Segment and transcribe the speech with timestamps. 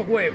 [0.00, 0.32] web.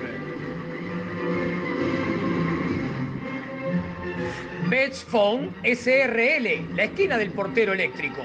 [4.69, 8.21] Bets Phone SRL, la esquina del portero eléctrico.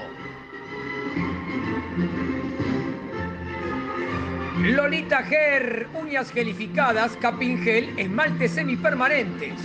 [4.59, 9.59] Lolita Ger, uñas gelificadas, capingel, esmaltes semipermanentes.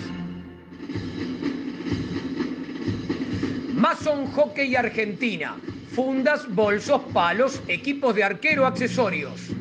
[3.74, 5.56] Mason Hockey Argentina,
[5.94, 9.57] fundas, bolsos, palos, equipos de arquero, accesorios.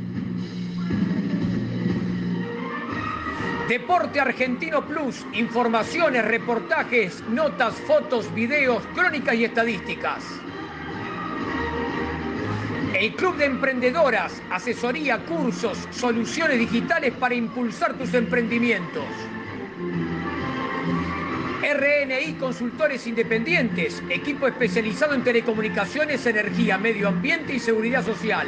[3.67, 10.23] Deporte Argentino Plus, informaciones, reportajes, notas, fotos, videos, crónicas y estadísticas.
[12.97, 19.03] El Club de Emprendedoras, asesoría, cursos, soluciones digitales para impulsar tus emprendimientos.
[21.61, 28.47] RNI Consultores Independientes, equipo especializado en telecomunicaciones, energía, medio ambiente y seguridad social.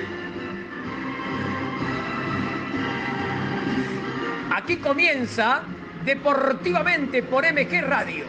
[4.61, 5.63] Aquí comienza
[6.03, 8.25] Deportivamente por MG Radio.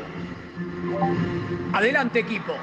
[1.72, 2.54] Adelante equipo.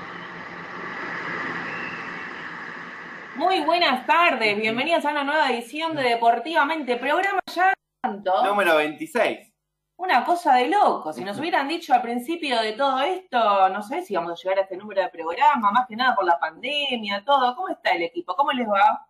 [3.36, 8.45] Muy buenas tardes, bienvenidos a una nueva edición de Deportivamente, programa ya tanto.
[8.45, 9.53] Número 26.
[9.97, 14.02] Una cosa de loco, si nos hubieran dicho al principio de todo esto, no sé
[14.02, 17.25] si vamos a llegar a este número de programa, más que nada por la pandemia,
[17.25, 17.53] todo.
[17.53, 18.34] ¿Cómo está el equipo?
[18.34, 19.06] ¿Cómo les va?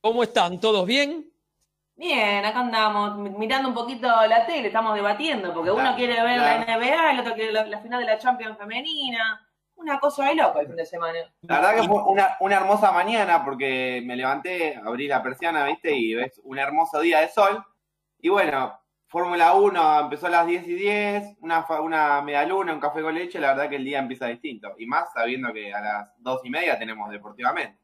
[0.00, 0.58] ¿Cómo están?
[0.58, 1.35] ¿Todos bien?
[1.96, 6.76] Bien, acá andamos mirando un poquito la tele, estamos debatiendo, porque uno quiere ver la
[6.76, 9.42] NBA, el otro quiere la, final de la Champions femenina.
[9.76, 11.18] Una cosa de loco el fin de semana.
[11.42, 15.94] La verdad que fue una, una hermosa mañana porque me levanté, abrí la persiana, ¿viste?
[15.94, 17.62] Y ves un hermoso día de sol.
[18.18, 22.80] Y bueno, Fórmula 1 empezó a las 10 y 10, una, una media luna, un
[22.80, 24.74] café con leche, la verdad que el día empieza distinto.
[24.78, 27.78] Y más sabiendo que a las 2 y media tenemos deportivamente.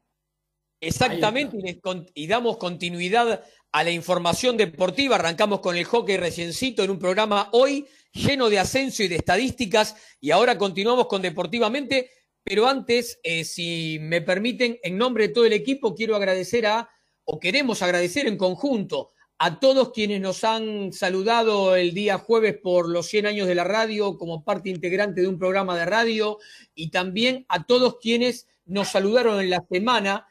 [0.81, 1.79] Exactamente,
[2.13, 3.41] y, damos continuidad
[3.73, 5.15] a la información deportiva.
[5.15, 9.95] Arrancamos con el hockey reciencito en un programa hoy lleno de ascenso y de estadísticas.
[10.21, 12.09] Y ahora continuamos con Deportivamente.
[12.43, 16.89] Pero antes, eh, si me permiten, en nombre de todo el equipo, quiero agradecer a,
[17.23, 22.89] o queremos agradecer en conjunto, a todos quienes nos han saludado el día jueves por
[22.89, 26.37] los 100 años de la radio como parte integrante de un programa de radio
[26.75, 30.27] y también a todos quienes nos saludaron en la semana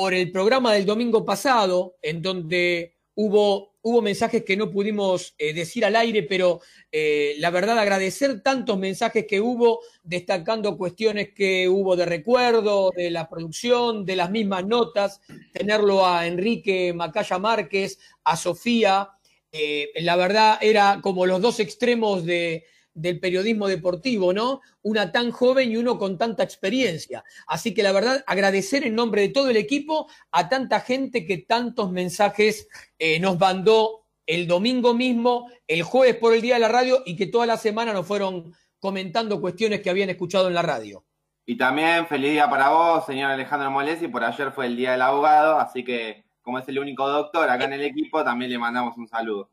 [0.00, 5.52] por el programa del domingo pasado, en donde hubo, hubo mensajes que no pudimos eh,
[5.52, 6.60] decir al aire, pero
[6.92, 13.10] eh, la verdad agradecer tantos mensajes que hubo, destacando cuestiones que hubo de recuerdo, de
[13.10, 15.20] la producción, de las mismas notas,
[15.52, 19.10] tenerlo a Enrique Macaya Márquez, a Sofía,
[19.50, 22.66] eh, la verdad era como los dos extremos de,
[23.00, 24.60] del periodismo deportivo, ¿no?
[24.82, 27.24] Una tan joven y uno con tanta experiencia.
[27.46, 31.38] Así que la verdad, agradecer en nombre de todo el equipo a tanta gente que
[31.38, 36.68] tantos mensajes eh, nos mandó el domingo mismo, el jueves por el día de la
[36.68, 40.62] radio y que toda la semana nos fueron comentando cuestiones que habían escuchado en la
[40.62, 41.04] radio.
[41.46, 45.02] Y también feliz día para vos, señor Alejandro Molesi, por ayer fue el día del
[45.02, 48.96] abogado, así que como es el único doctor acá en el equipo, también le mandamos
[48.98, 49.50] un saludo.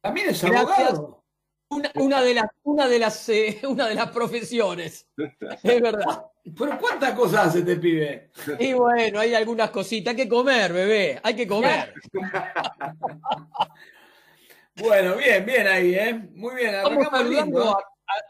[0.00, 1.24] También es abogado.
[1.68, 5.08] Una, de las, una, de las, eh, una de las profesiones.
[5.62, 6.26] Es verdad.
[6.56, 8.30] Pero ¿cuántas cosas hace este pibe?
[8.60, 10.12] Y bueno, hay algunas cositas.
[10.12, 11.20] Hay que comer, bebé.
[11.22, 11.92] Hay que comer.
[14.76, 16.14] bueno, bien, bien ahí, ¿eh?
[16.34, 16.74] Muy bien.
[16.74, 17.76] Estamos saludando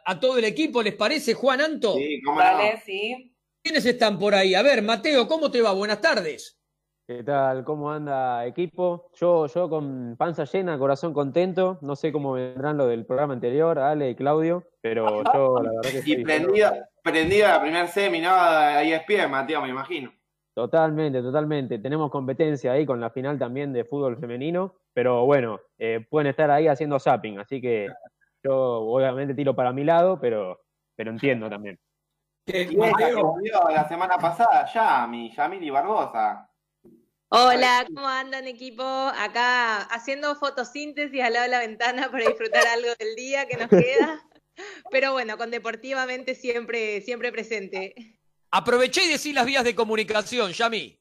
[0.04, 1.94] a, todo el equipo, ¿les parece, Juan Anto?
[1.94, 3.32] Sí, cómo Vale, sí.
[3.62, 4.54] ¿Quiénes están por ahí?
[4.54, 5.72] A ver, Mateo, ¿cómo te va?
[5.72, 6.55] Buenas tardes.
[7.08, 7.62] ¿Qué tal?
[7.62, 9.12] ¿Cómo anda equipo?
[9.14, 11.78] Yo, yo con panza llena, corazón contento.
[11.80, 15.90] No sé cómo vendrán lo del programa anterior, Ale y Claudio, pero yo la verdad
[15.92, 16.14] que sí.
[16.14, 16.72] Y prendido,
[17.46, 18.30] la primer semi, ¿no?
[18.32, 20.12] Ahí es pie, Mateo, me imagino.
[20.52, 21.78] Totalmente, totalmente.
[21.78, 26.50] Tenemos competencia ahí con la final también de fútbol femenino, pero bueno, eh, pueden estar
[26.50, 27.86] ahí haciendo zapping, así que
[28.42, 30.58] yo obviamente tiro para mi lado, pero,
[30.96, 31.78] pero entiendo también.
[32.76, 33.36] Mateo?
[33.70, 36.50] la semana pasada ya, mi Yamili Barbosa.
[37.28, 38.84] Hola, ¿cómo andan equipo?
[38.84, 43.68] Acá haciendo fotosíntesis al lado de la ventana para disfrutar algo del día que nos
[43.68, 44.24] queda.
[44.92, 47.96] Pero bueno, con deportivamente siempre, siempre presente.
[48.52, 51.00] Aproveché y decí las vías de comunicación, Yami.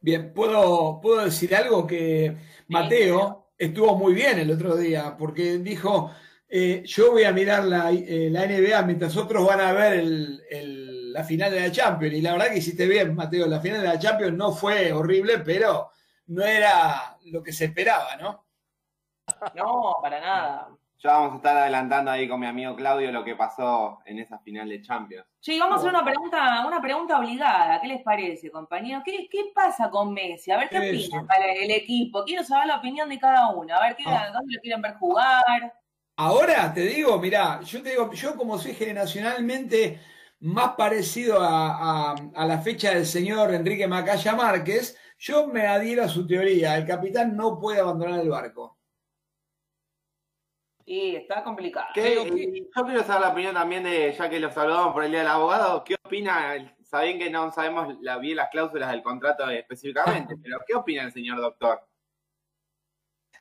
[0.00, 2.36] Bien, puedo, puedo decir algo que
[2.68, 6.10] Mateo estuvo muy bien el otro día porque dijo,
[6.48, 11.12] eh, yo voy a mirar la, eh, la, NBA mientras otros van a ver el,
[11.12, 12.14] la final de la Champions.
[12.14, 13.46] Y la verdad que hiciste bien, Mateo.
[13.46, 15.90] La final de la Champions no fue horrible, pero
[16.26, 18.44] no era lo que se esperaba, ¿no?
[19.54, 20.68] No, para nada.
[20.98, 24.38] Ya vamos a estar adelantando ahí con mi amigo Claudio lo que pasó en esa
[24.38, 25.26] final de Champions.
[25.40, 27.80] Sí, vamos a hacer una pregunta, una pregunta obligada.
[27.80, 29.02] ¿Qué les parece, compañeros?
[29.04, 30.52] ¿Qué, qué pasa con Messi?
[30.52, 31.06] A ver qué Eso.
[31.08, 32.22] opinan para el equipo.
[32.24, 33.74] Quiero saber la opinión de cada uno.
[33.74, 34.30] A ver qué, Ah.
[34.32, 35.74] dónde lo quieren ver jugar.
[36.16, 39.98] Ahora te digo, mirá, yo te digo, yo como soy generacionalmente
[40.40, 46.04] más parecido a, a- a la fecha del señor Enrique Macaya Márquez, yo me adhiero
[46.04, 46.76] a su teoría.
[46.76, 48.78] El capitán no puede abandonar el barco.
[50.94, 51.86] Y está complicado.
[51.94, 54.92] ¿Qué- Creo que- y Yo quiero saber la opinión también de, ya que lo saludamos
[54.92, 56.76] por el Día del Abogado, ¿qué opina?
[56.82, 61.12] Saben que no sabemos la, bien las cláusulas del contrato específicamente, pero ¿qué opina el
[61.12, 61.80] señor doctor?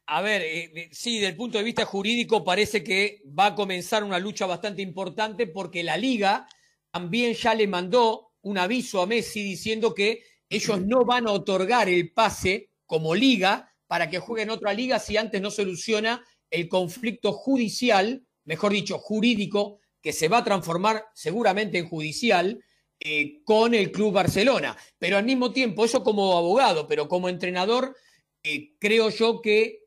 [0.06, 4.06] A ver, eh, eh, sí, del punto de vista jurídico parece que va a comenzar
[4.06, 6.48] una lucha bastante importante porque la liga
[6.90, 11.90] también ya le mandó un aviso a Messi diciendo que ellos no van a otorgar
[11.90, 16.68] el pase como liga para que juegue en otra liga si antes no soluciona el
[16.68, 22.64] conflicto judicial, mejor dicho, jurídico, que se va a transformar seguramente en judicial
[23.00, 24.78] eh, con el Club Barcelona.
[25.00, 27.96] Pero al mismo tiempo, eso como abogado, pero como entrenador,
[28.44, 29.86] eh, creo yo que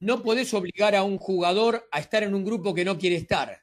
[0.00, 3.62] no podés obligar a un jugador a estar en un grupo que no quiere estar.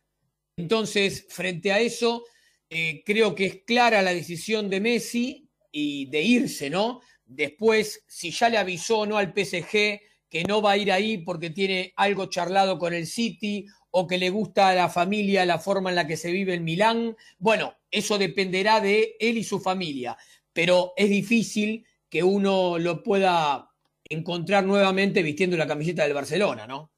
[0.55, 2.25] Entonces, frente a eso,
[2.69, 7.01] eh, creo que es clara la decisión de Messi y de irse, ¿no?
[7.25, 9.99] Después, si ya le avisó o no al PSG
[10.29, 14.17] que no va a ir ahí porque tiene algo charlado con el City o que
[14.17, 17.75] le gusta a la familia la forma en la que se vive en Milán, bueno,
[17.89, 20.17] eso dependerá de él y su familia,
[20.53, 23.71] pero es difícil que uno lo pueda
[24.09, 26.91] encontrar nuevamente vistiendo la camiseta del Barcelona, ¿no?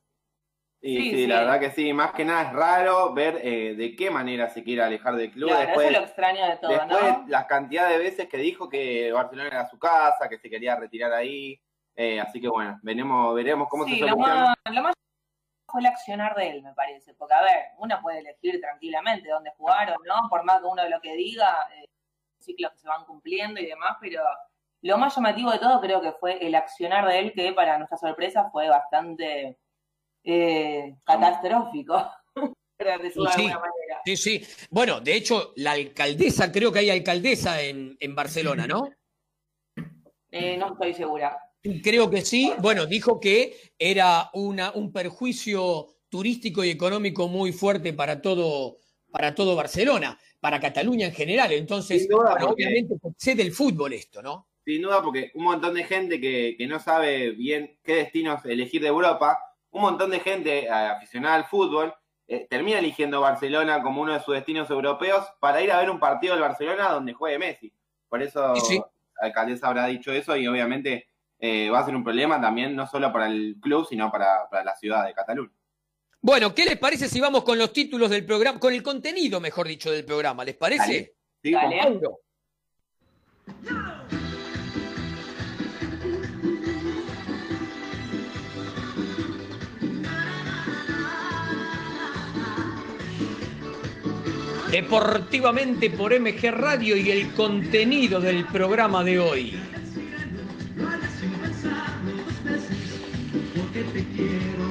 [0.81, 1.27] Sí, sí, sí.
[1.27, 4.63] la verdad que sí, más que nada es raro ver eh, de qué manera se
[4.63, 5.49] quiere alejar del club.
[5.49, 7.25] Claro, después eso es lo extraño de todo, después ¿no?
[7.27, 11.11] las cantidades de veces que dijo que Barcelona era su casa, que se quería retirar
[11.11, 11.59] ahí.
[12.01, 14.93] Eh, así que bueno, veremos, veremos cómo Sí, se lo más, lo más
[15.69, 17.13] fue el accionar de él, me parece.
[17.13, 20.87] Porque, a ver, uno puede elegir tranquilamente dónde jugar o no, por más que uno
[20.87, 21.83] lo que diga, eh,
[22.39, 24.23] ciclos que se van cumpliendo y demás, pero
[24.81, 27.97] lo más llamativo de todo creo que fue el accionar de él, que para nuestra
[27.97, 29.57] sorpresa fue bastante
[30.23, 32.11] eh, catastrófico,
[32.77, 33.41] para decirlo de Sí.
[33.41, 34.01] alguna manera.
[34.05, 34.41] Sí, sí.
[34.71, 38.89] Bueno, de hecho, la alcaldesa, creo que hay alcaldesa en, en Barcelona, ¿no?
[40.31, 41.37] Eh, no estoy segura.
[41.83, 42.51] Creo que sí.
[42.59, 48.77] Bueno, dijo que era una, un perjuicio turístico y económico muy fuerte para todo,
[49.11, 51.51] para todo Barcelona, para Cataluña en general.
[51.51, 54.47] Entonces, Sin duda, bueno, porque- obviamente sé del fútbol esto, ¿no?
[54.65, 58.81] Sin duda, porque un montón de gente que, que no sabe bien qué destinos elegir
[58.81, 59.39] de Europa,
[59.71, 61.93] un montón de gente eh, aficionada al fútbol,
[62.27, 65.99] eh, termina eligiendo Barcelona como uno de sus destinos europeos para ir a ver un
[65.99, 67.73] partido del Barcelona donde juegue Messi.
[68.07, 68.81] Por eso Sí, sí.
[69.19, 71.07] la alcaldesa habrá dicho eso y obviamente
[71.39, 74.63] eh, va a ser un problema también no solo para el club, sino para, para
[74.63, 75.53] la ciudad de Cataluña.
[76.21, 79.67] Bueno, ¿qué les parece si vamos con los títulos del programa, con el contenido, mejor
[79.67, 80.43] dicho, del programa?
[80.43, 80.83] ¿Les parece?
[80.83, 81.15] Dale.
[81.41, 81.51] ¿Sí?
[81.51, 82.01] Dale.
[94.71, 99.78] Deportivamente por MG Radio y el contenido del programa de hoy.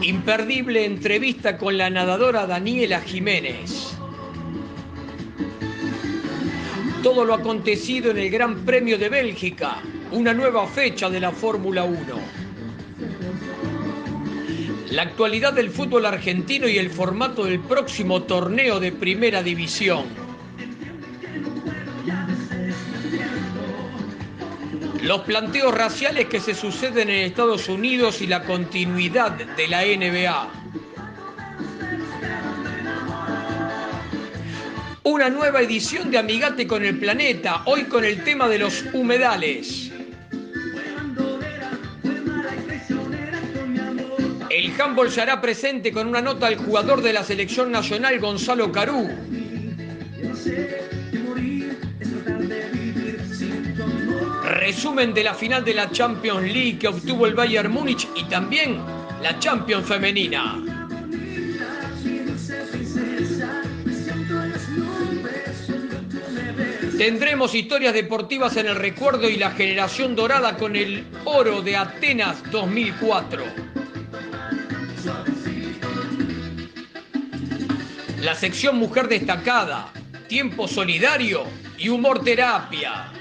[0.09, 3.95] Imperdible entrevista con la nadadora Daniela Jiménez.
[7.03, 11.85] Todo lo acontecido en el Gran Premio de Bélgica, una nueva fecha de la Fórmula
[11.85, 11.99] 1.
[14.93, 20.28] La actualidad del fútbol argentino y el formato del próximo torneo de Primera División.
[25.03, 30.51] Los planteos raciales que se suceden en Estados Unidos y la continuidad de la NBA.
[35.05, 39.91] Una nueva edición de Amigate con el Planeta, hoy con el tema de los humedales.
[44.51, 48.73] El handball se hará presente con una nota al jugador de la selección nacional Gonzalo
[48.73, 49.09] Carú.
[54.49, 58.81] Resumen de la final de la Champions League que obtuvo el Bayern Múnich y también
[59.23, 60.59] la Champions femenina.
[66.97, 72.43] Tendremos historias deportivas en el recuerdo y la generación dorada con el oro de Atenas
[72.51, 73.45] 2004.
[78.21, 79.93] La sección Mujer Destacada,
[80.27, 81.45] Tiempo Solidario
[81.79, 83.13] y humor terapia.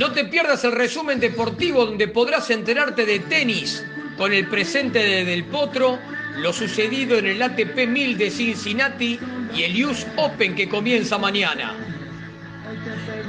[0.00, 3.84] No te pierdas el resumen deportivo donde podrás enterarte de tenis
[4.16, 5.98] con el presente de Del Potro,
[6.38, 9.20] lo sucedido en el ATP 1000 de Cincinnati
[9.54, 11.74] y el US Open que comienza mañana.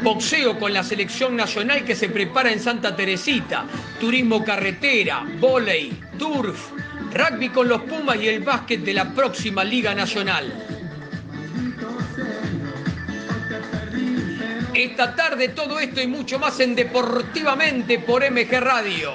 [0.01, 3.65] Boxeo con la selección nacional que se prepara en Santa Teresita,
[3.99, 6.71] turismo carretera, volei, turf,
[7.13, 10.80] rugby con los Pumas y el básquet de la próxima Liga Nacional.
[14.83, 19.11] Esta tarde todo esto y mucho más en Deportivamente por MG Radio.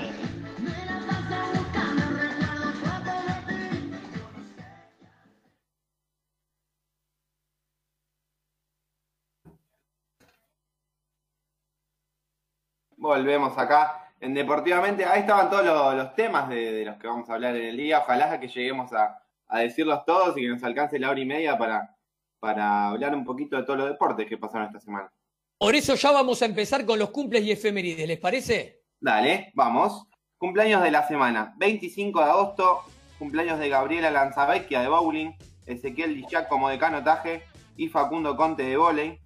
[12.96, 15.04] Volvemos acá en Deportivamente.
[15.04, 17.98] Ahí estaban todos los, temas de, los que vamos a hablar en el día.
[17.98, 19.20] Ojalá que lleguemos a,
[19.50, 23.64] decirlos todos y que nos alcance la hora y media para hablar un poquito de
[23.64, 25.10] todos los deportes que pasaron esta semana.
[25.58, 28.82] Por eso ya vamos a empezar con los cumples y efemérides, ¿les parece?
[29.00, 30.06] Dale, vamos.
[30.36, 31.54] Cumpleaños de la semana.
[31.56, 32.82] 25 de agosto,
[33.18, 35.32] cumpleaños de Gabriela Lanzavecchia de bowling,
[35.64, 37.42] Ezequiel Dichac como de canotaje
[37.74, 39.18] y Facundo Conte de volei.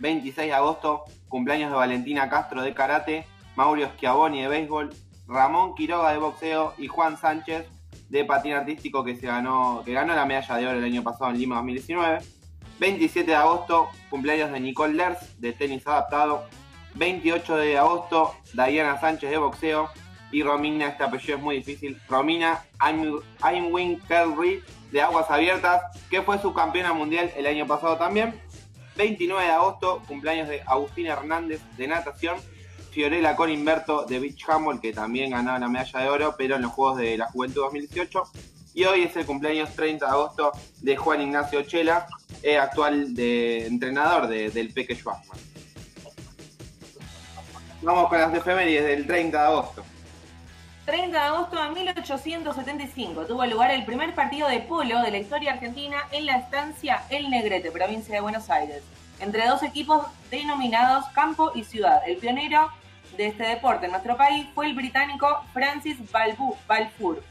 [0.00, 3.24] 26 de agosto, cumpleaños de Valentina Castro de karate,
[3.54, 4.90] Mauro Schiavoni de béisbol,
[5.28, 7.68] Ramón Quiroga de boxeo y Juan Sánchez
[8.08, 11.30] de patín artístico que se ganó, que ganó la medalla de oro el año pasado
[11.30, 12.18] en Lima 2019.
[12.82, 16.48] 27 de agosto, cumpleaños de Nicole Lers de tenis adaptado.
[16.94, 19.88] 28 de agosto, Diana Sánchez de boxeo.
[20.32, 26.40] Y Romina, este apellido es muy difícil, Romina Aimwin Kelry de aguas abiertas, que fue
[26.40, 28.34] subcampeona mundial el año pasado también.
[28.96, 32.36] 29 de agosto, cumpleaños de Agustina Hernández de natación.
[32.90, 36.72] Fiorella Corimberto de Beach Handball, que también ganó la medalla de oro, pero en los
[36.72, 38.24] Juegos de la Juventud 2018.
[38.74, 42.06] Y hoy es el cumpleaños 30 de agosto de Juan Ignacio Chela,
[42.42, 45.38] eh, actual entrenador de, del Peque Schwarzman.
[47.82, 49.84] Vamos con las efemérides del 30 de agosto.
[50.86, 55.52] 30 de agosto de 1875 tuvo lugar el primer partido de polo de la historia
[55.52, 58.82] argentina en la estancia El Negrete, provincia de Buenos Aires,
[59.20, 62.02] entre dos equipos denominados Campo y Ciudad.
[62.06, 62.68] El pionero
[63.16, 67.22] de este deporte en nuestro país fue el británico Francis Balfour,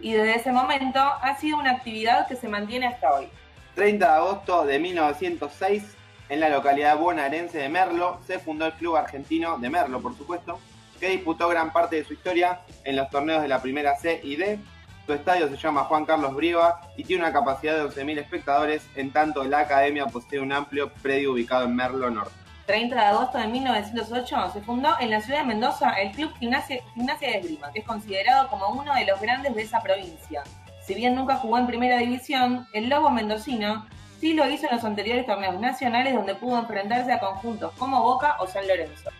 [0.00, 3.28] y desde ese momento ha sido una actividad que se mantiene hasta hoy.
[3.74, 5.96] 30 de agosto de 1906,
[6.28, 10.58] en la localidad bonaerense de Merlo, se fundó el Club Argentino de Merlo, por supuesto,
[11.00, 14.36] que disputó gran parte de su historia en los torneos de la primera C y
[14.36, 14.58] D.
[15.06, 19.12] Su estadio se llama Juan Carlos Brieva y tiene una capacidad de 11.000 espectadores, en
[19.12, 22.43] tanto la academia posee un amplio predio ubicado en Merlo Norte.
[22.66, 26.82] 30 de agosto de 1908 se fundó en la ciudad de Mendoza el Club Gimnasia,
[26.94, 30.42] Gimnasia de Esgrima, que es considerado como uno de los grandes de esa provincia.
[30.86, 33.86] Si bien nunca jugó en primera división, el Lobo Mendocino
[34.20, 38.36] sí lo hizo en los anteriores torneos nacionales donde pudo enfrentarse a conjuntos como Boca
[38.40, 39.10] o San Lorenzo.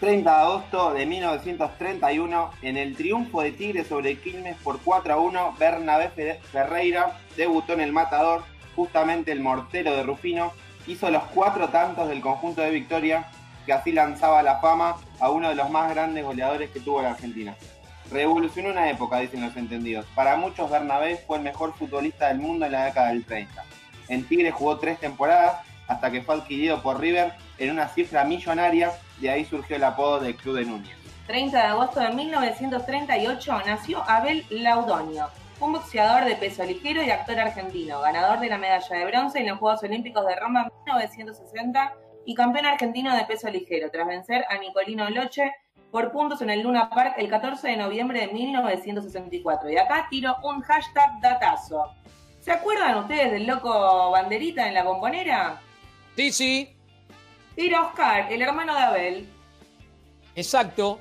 [0.00, 5.16] 30 de agosto de 1931, en el triunfo de Tigre sobre Quilmes por 4 a
[5.18, 8.44] 1, Bernabé Fe- Ferreira debutó en el Matador,
[8.74, 10.52] justamente el mortero de Rufino,
[10.86, 13.26] hizo los cuatro tantos del conjunto de Victoria,
[13.66, 17.10] que así lanzaba la fama a uno de los más grandes goleadores que tuvo la
[17.10, 17.54] Argentina.
[18.10, 20.04] Revolucionó una época, dicen los entendidos.
[20.14, 23.64] Para muchos, Bernabé fue el mejor futbolista del mundo en la década del 30.
[24.08, 25.56] En Tigre jugó tres temporadas
[25.88, 30.20] hasta que fue adquirido por River en una cifra millonaria, de ahí surgió el apodo
[30.20, 30.96] del Club de Núñez.
[31.26, 35.28] 30 de agosto de 1938 nació Abel Laudonio,
[35.64, 39.48] un boxeador de peso ligero y actor argentino, ganador de la medalla de bronce en
[39.48, 41.94] los Juegos Olímpicos de Roma 1960
[42.26, 45.52] y campeón argentino de peso ligero, tras vencer a Nicolino Loche
[45.90, 49.70] por puntos en el Luna Park el 14 de noviembre de 1964.
[49.70, 51.94] Y acá tiro un hashtag datazo.
[52.40, 55.60] ¿Se acuerdan ustedes del loco Banderita en la bombonera?
[56.14, 56.76] Sí, sí,
[57.56, 59.28] Tiro Oscar, el hermano de Abel.
[60.34, 61.00] exacto.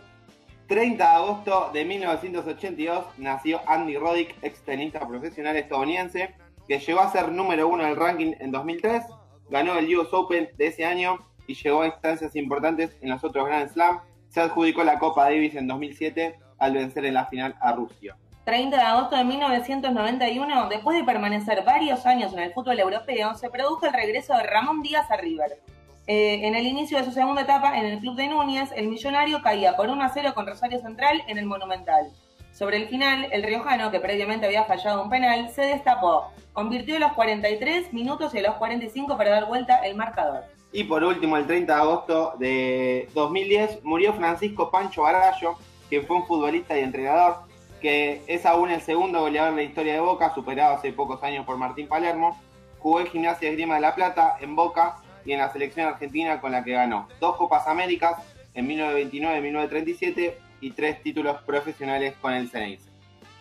[0.67, 6.35] 30 de agosto de 1982 nació Andy Roddick, ex tenista profesional estadounidense,
[6.67, 9.03] que llegó a ser número uno del ranking en 2003,
[9.49, 13.45] ganó el US Open de ese año y llegó a instancias importantes en los otros
[13.45, 13.99] Grand Slam.
[14.29, 18.15] Se adjudicó la Copa Davis en 2007 al vencer en la final a Rusia.
[18.45, 23.49] 30 de agosto de 1991, después de permanecer varios años en el fútbol europeo, se
[23.49, 25.61] produjo el regreso de Ramón Díaz a River.
[26.05, 29.41] Eh, en el inicio de su segunda etapa en el club de Núñez, el millonario
[29.41, 32.11] caía por 1 a 0 con Rosario Central en el Monumental.
[32.51, 36.29] Sobre el final, el riojano, que previamente había fallado un penal, se destapó.
[36.51, 40.43] Convirtió los 43 minutos y los 45 para dar vuelta el marcador.
[40.73, 45.55] Y por último, el 30 de agosto de 2010 murió Francisco Pancho Barallo,
[45.89, 47.37] que fue un futbolista y entrenador
[47.81, 51.45] que es aún el segundo goleador en la historia de Boca, superado hace pocos años
[51.45, 52.39] por Martín Palermo.
[52.79, 56.39] Jugó en Gimnasia de Grima de la Plata, en Boca y en la selección argentina
[56.41, 58.15] con la que ganó dos Copas Américas
[58.53, 62.89] en 1929 y 1937 y tres títulos profesionales con el Ceneice.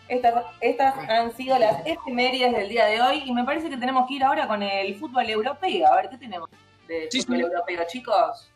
[0.08, 4.06] Estas, estas han sido las efemérides del día de hoy y me parece que tenemos
[4.08, 5.86] que ir ahora con el fútbol europeo.
[5.86, 6.48] A ver, ¿qué tenemos
[6.88, 7.42] de Sí, fútbol sí.
[7.44, 8.48] europeo, chicos?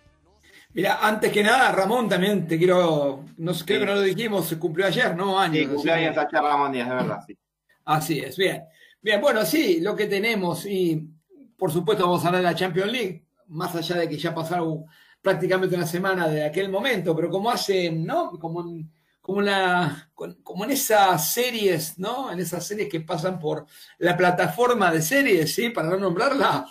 [0.74, 3.86] Mira, antes que nada, Ramón, también te quiero, no sé, creo Sí.
[3.86, 5.38] que no lo dijimos, se cumplió ayer, ¿no?
[5.38, 5.56] Años.
[5.56, 7.38] Sí, así cumpleaños que- a Charla Ramón Díaz, de verdad, sí.
[7.86, 8.64] Así es, bien.
[9.00, 11.08] Bien, bueno, sí, lo que tenemos, y
[11.56, 14.84] por supuesto vamos a hablar de la Champions League, más allá de que ya pasaron
[15.20, 18.30] prácticamente una semana de aquel momento, pero como hace, ¿no?
[18.38, 22.30] Como en, como en esas series, ¿no?
[22.30, 23.66] En esas series que pasan por
[23.98, 25.70] la plataforma de series, ¿sí?
[25.70, 26.66] Para no nombrarla,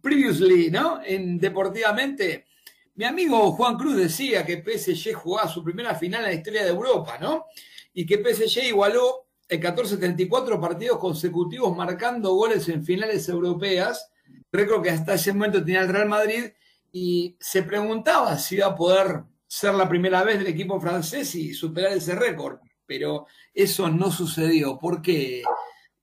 [0.00, 1.00] previously, ¿no?
[1.04, 2.46] En Deportivamente,
[2.94, 6.70] mi amigo Juan Cruz decía que PSG jugaba su primera final en la historia de
[6.70, 7.46] Europa, ¿no?
[7.92, 14.10] Y que PSG igualó en 14-34 partidos consecutivos marcando goles en finales europeas,
[14.56, 16.52] récord que hasta ese momento tenía el Real Madrid,
[16.92, 21.52] y se preguntaba si iba a poder ser la primera vez del equipo francés y
[21.52, 24.78] superar ese récord, pero eso no sucedió.
[24.78, 25.42] ¿Por qué,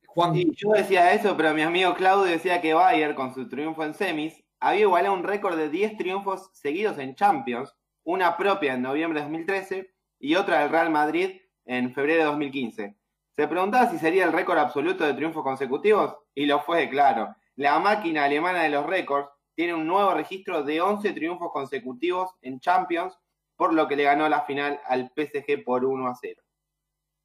[0.06, 0.34] Juan?
[0.34, 3.94] Sí, yo decía eso, pero mi amigo Claudio decía que Bayern, con su triunfo en
[3.94, 9.20] semis, había igualado un récord de 10 triunfos seguidos en Champions, una propia en noviembre
[9.20, 12.96] de 2013 y otra del Real Madrid en febrero de 2015.
[13.36, 17.36] Se preguntaba si sería el récord absoluto de triunfos consecutivos y lo fue, claro.
[17.56, 22.60] La máquina alemana de los récords tiene un nuevo registro de 11 triunfos consecutivos en
[22.60, 23.18] Champions,
[23.56, 26.42] por lo que le ganó la final al PSG por 1 a 0.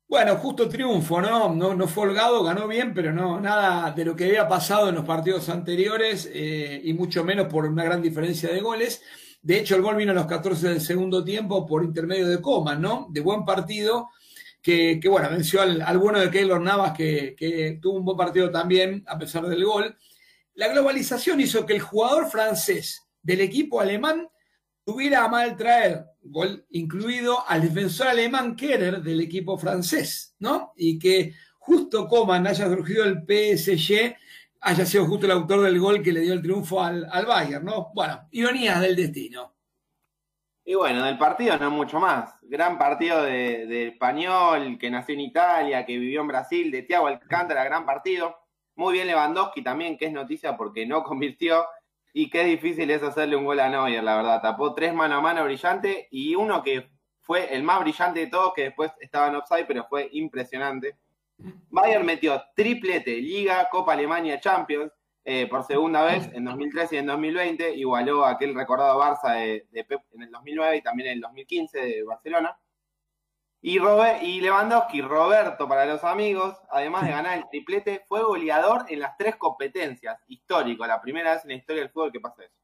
[0.07, 1.55] Bueno, justo triunfo, ¿no?
[1.55, 4.95] No, no fue holgado, ganó bien, pero no nada de lo que había pasado en
[4.95, 9.03] los partidos anteriores eh, y mucho menos por una gran diferencia de goles.
[9.43, 12.81] De hecho, el gol vino a los 14 del segundo tiempo por intermedio de Coman,
[12.81, 13.07] ¿no?
[13.11, 14.09] De buen partido,
[14.63, 18.17] que, que, bueno, venció al, al bueno de Keylor Navas, que, que tuvo un buen
[18.17, 19.95] partido también, a pesar del gol.
[20.59, 24.29] La globalización hizo que el jugador francés del equipo alemán
[24.85, 30.73] tuviera a mal traer, gol incluido, al defensor alemán Kerer del equipo francés, ¿no?
[30.75, 34.17] Y que justo Coman haya surgido el PSG,
[34.61, 37.65] haya sido justo el autor del gol que le dio el triunfo al, al Bayern,
[37.65, 37.93] ¿no?
[37.95, 39.55] Bueno, ironías del destino.
[40.65, 42.35] Y bueno, del partido no mucho más.
[42.43, 47.07] Gran partido de, de español que nació en Italia, que vivió en Brasil, de Thiago
[47.07, 48.48] Alcántara, gran partido.
[48.79, 51.67] Muy bien Lewandowski también, que es noticia porque no convirtió.
[52.13, 54.41] Y qué difícil es hacerle un gol a Neuer, la verdad.
[54.41, 56.89] Tapó tres mano a mano brillante y uno que
[57.21, 60.97] fue el más brillante de todos, que después estaba en offside, pero fue impresionante.
[61.69, 64.93] Bayern metió triplete, Liga, Copa Alemania, Champions,
[65.25, 69.85] eh, por segunda vez en 2013 y en 2020, igualó aquel recordado Barça de, de
[69.85, 72.57] Pep en el 2009 y también en el 2015 de Barcelona.
[73.61, 78.85] Y, Robert, y Lewandowski, Roberto para los amigos, además de ganar el triplete, fue goleador
[78.89, 80.21] en las tres competencias.
[80.29, 82.55] Histórico, la primera vez en la historia del fútbol que pasa eso.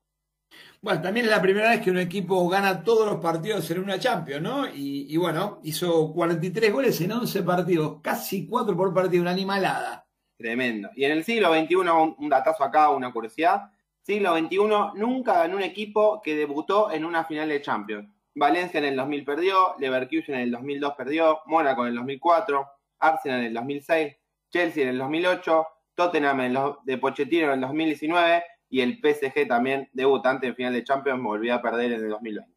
[0.80, 3.98] Bueno, también es la primera vez que un equipo gana todos los partidos en una
[3.98, 4.68] Champions, ¿no?
[4.68, 10.06] Y, y bueno, hizo 43 goles en 11 partidos, casi 4 por partido, una animalada.
[10.36, 10.90] Tremendo.
[10.94, 13.70] Y en el siglo XXI, un, un datazo acá, una curiosidad.
[14.02, 14.58] Siglo XXI
[14.96, 18.13] nunca ganó un equipo que debutó en una final de Champions.
[18.34, 22.66] Valencia en el 2000 perdió, Leverkusen en el 2002 perdió, Mónaco en el 2004,
[22.98, 24.16] Arsenal en el 2006,
[24.50, 30.48] Chelsea en el 2008, Tottenham de Pochettino en el 2019 y el PSG también debutante
[30.48, 32.52] en final de Champions volvió a perder en el 2020.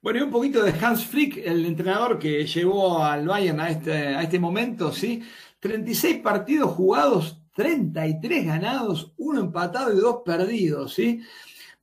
[0.00, 3.92] Bueno, y un poquito de Hans Flick, el entrenador que llevó al Bayern a este,
[3.92, 5.22] a este momento, ¿sí?
[5.58, 11.22] 36 partidos jugados, 33 ganados, uno empatado y dos perdidos, ¿sí?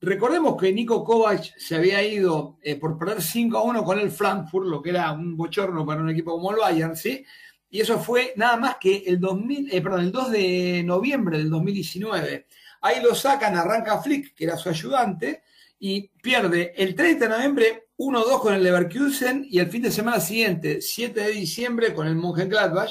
[0.04, 4.10] Recordemos que Nico Kovac se había ido eh, por perder 5 a 1 con el
[4.10, 7.24] Frankfurt, lo que era un bochorno para un equipo como el Bayern, ¿sí?
[7.70, 11.50] Y eso fue nada más que el, 2000, eh, perdón, el 2 de noviembre del
[11.50, 12.46] 2019.
[12.82, 15.42] Ahí lo sacan, arranca Flick, que era su ayudante,
[15.78, 20.20] y pierde el 30 de noviembre 1-2 con el Leverkusen y el fin de semana
[20.20, 22.90] siguiente, 7 de diciembre, con el Mönchengladbach.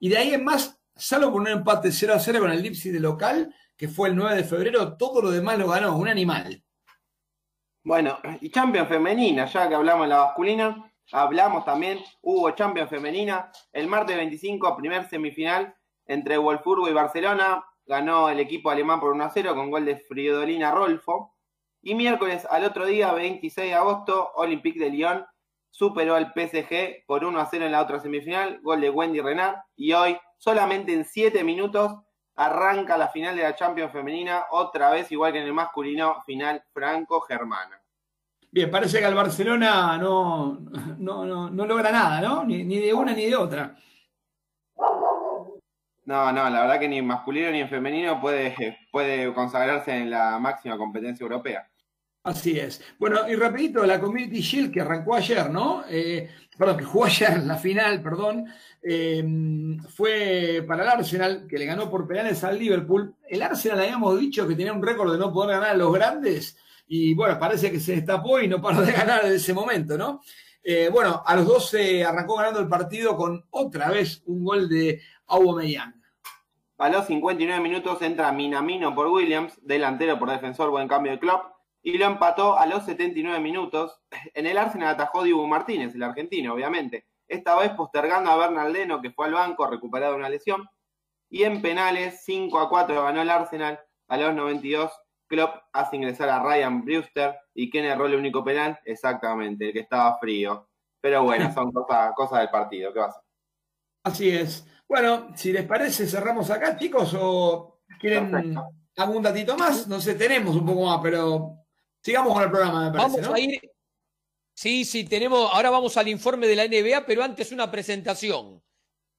[0.00, 3.54] Y de ahí en más, salvo por un empate 0-0 con el Leipzig de local,
[3.76, 6.62] que fue el 9 de febrero, todo lo demás lo ganó, un animal.
[7.84, 13.52] Bueno, y Champions femenina, ya que hablamos de la masculina, hablamos también, hubo Champions femenina,
[13.72, 19.54] el martes 25, primer semifinal entre Wolfsburgo y Barcelona, ganó el equipo alemán por 1-0
[19.54, 21.34] con gol de Fridolina Rolfo,
[21.82, 25.24] y miércoles al otro día, 26 de agosto, Olympique de Lyon
[25.70, 30.18] superó al PSG por 1-0 en la otra semifinal, gol de Wendy Renard, y hoy,
[30.38, 31.92] solamente en 7 minutos,
[32.36, 36.62] arranca la final de la Champions femenina, otra vez igual que en el masculino, final
[36.72, 37.80] franco-germana.
[38.50, 40.58] Bien, parece que al Barcelona no,
[40.98, 42.44] no, no, no logra nada, ¿no?
[42.44, 43.74] Ni, ni, de una ni de otra.
[46.04, 50.10] No, no, la verdad que ni en masculino ni en femenino puede, puede consagrarse en
[50.10, 51.68] la máxima competencia europea.
[52.26, 52.82] Así es.
[52.98, 55.84] Bueno, y rapidito, la Community Shield que arrancó ayer, ¿no?
[55.88, 58.46] Eh, perdón, que jugó ayer la final, perdón,
[58.82, 59.24] eh,
[59.94, 63.14] fue para el Arsenal, que le ganó por penales al Liverpool.
[63.28, 66.58] El Arsenal habíamos dicho que tenía un récord de no poder ganar a los grandes,
[66.88, 70.20] y bueno, parece que se destapó y no paró de ganar desde ese momento, ¿no?
[70.64, 75.00] Eh, bueno, a los 12 arrancó ganando el partido con otra vez un gol de
[75.28, 75.94] Aubameyang.
[76.78, 81.40] A los 59 minutos entra Minamino por Williams, delantero por defensor, buen cambio de club,
[81.86, 84.00] y lo empató a los 79 minutos.
[84.34, 87.06] En el Arsenal atajó Dibu Martínez, el argentino, obviamente.
[87.28, 90.68] Esta vez postergando a Bernaldeno, que fue al banco, recuperado de una lesión.
[91.30, 93.78] Y en penales, 5 a 4 ganó el Arsenal.
[94.08, 94.90] A los 92,
[95.28, 97.36] Klopp hace ingresar a Ryan Brewster.
[97.54, 98.80] ¿Y quién erró el único penal?
[98.84, 100.68] Exactamente, el que estaba frío.
[101.00, 102.92] Pero bueno, son cosas, cosas del partido.
[102.92, 103.22] ¿Qué pasa?
[104.02, 104.66] Así es.
[104.88, 108.56] Bueno, si les parece, cerramos acá, chicos, o quieren
[108.96, 109.86] algún datito más.
[109.86, 111.65] No sé, tenemos un poco más, pero
[112.06, 113.20] sigamos con el programa, me parece.
[113.20, 113.60] Vamos a ir.
[114.54, 115.50] Sí, sí, tenemos.
[115.52, 118.62] Ahora vamos al informe de la NBA, pero antes una presentación.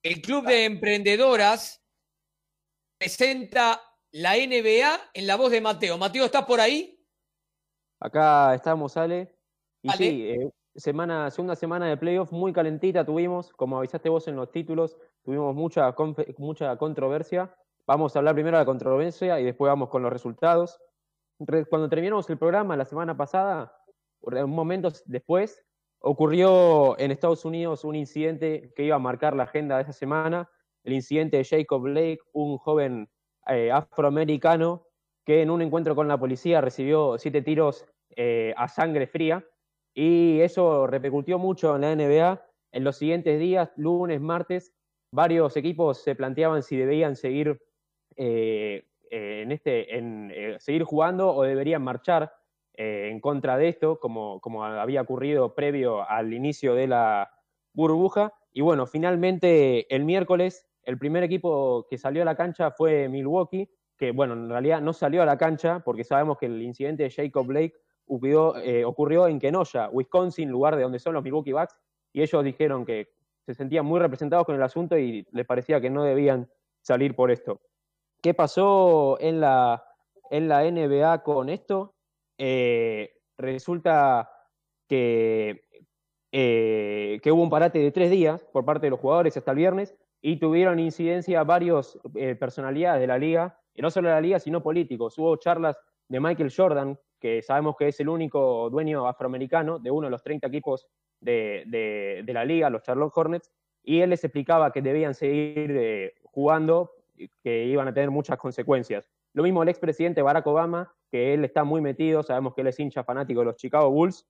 [0.01, 1.83] El Club de Emprendedoras
[2.97, 5.97] presenta la NBA en la voz de Mateo.
[5.97, 6.97] Mateo, ¿estás por ahí?
[7.99, 9.35] Acá estamos, Ale.
[9.81, 14.37] Y sí, eh, semana, segunda semana de playoff muy calentita tuvimos, como avisaste vos en
[14.37, 15.93] los títulos, tuvimos mucha,
[16.37, 17.53] mucha controversia.
[17.85, 20.79] Vamos a hablar primero de la controversia y después vamos con los resultados.
[21.69, 23.71] Cuando terminamos el programa la semana pasada,
[24.21, 25.63] un momento después,
[25.99, 30.49] ocurrió en Estados Unidos un incidente que iba a marcar la agenda de esa semana,
[30.83, 33.09] el incidente de Jacob Blake, un joven
[33.47, 34.87] eh, afroamericano
[35.25, 39.45] que en un encuentro con la policía recibió siete tiros eh, a sangre fría
[39.93, 42.41] y eso repercutió mucho en la NBA.
[42.71, 44.73] En los siguientes días, lunes, martes,
[45.11, 47.61] varios equipos se planteaban si debían seguir
[48.15, 52.31] eh, en este, en, eh, seguir jugando o deberían marchar
[52.73, 57.31] eh, en contra de esto, como, como había ocurrido previo al inicio de la
[57.73, 58.33] burbuja.
[58.53, 63.69] Y bueno, finalmente el miércoles el primer equipo que salió a la cancha fue Milwaukee,
[63.97, 67.11] que bueno, en realidad no salió a la cancha porque sabemos que el incidente de
[67.11, 67.73] Jacob Blake
[68.63, 71.77] eh, ocurrió, en Kenosha, Wisconsin, lugar de donde son los Milwaukee Bucks,
[72.13, 73.09] y ellos dijeron que
[73.45, 77.31] se sentían muy representados con el asunto y les parecía que no debían salir por
[77.31, 77.59] esto.
[78.21, 79.83] ¿Qué pasó en la,
[80.29, 81.95] en la NBA con esto?
[82.37, 84.31] Eh, resulta
[84.87, 85.65] que,
[86.31, 89.57] eh, que hubo un parate de tres días por parte de los jugadores hasta el
[89.57, 91.99] viernes y tuvieron incidencia varios
[92.39, 95.17] personalidades de la liga, y no solo de la liga, sino políticos.
[95.19, 100.07] Hubo charlas de Michael Jordan, que sabemos que es el único dueño afroamericano de uno
[100.07, 100.87] de los 30 equipos
[101.19, 103.51] de, la liga, los Charlotte Hornets,
[103.83, 106.91] y él les explicaba que debían seguir eh, jugando,
[107.43, 109.09] que iban a tener muchas consecuencias.
[109.33, 112.79] Lo mismo el expresidente Barack Obama, que él está muy metido, sabemos que él es
[112.79, 114.25] hincha fanático de los Chicago Bulls,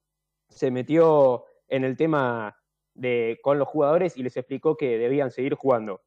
[0.49, 2.57] se metió en el tema
[2.93, 6.01] de, con los jugadores y les explicó que debían seguir jugando.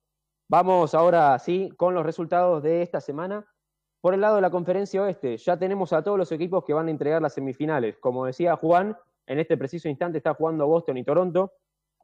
[0.48, 3.46] Vamos ahora sí con los resultados de esta semana.
[4.00, 6.88] Por el lado de la conferencia oeste, ya tenemos a todos los equipos que van
[6.88, 7.98] a entregar las semifinales.
[7.98, 11.52] Como decía Juan, en este preciso instante está jugando Boston y Toronto,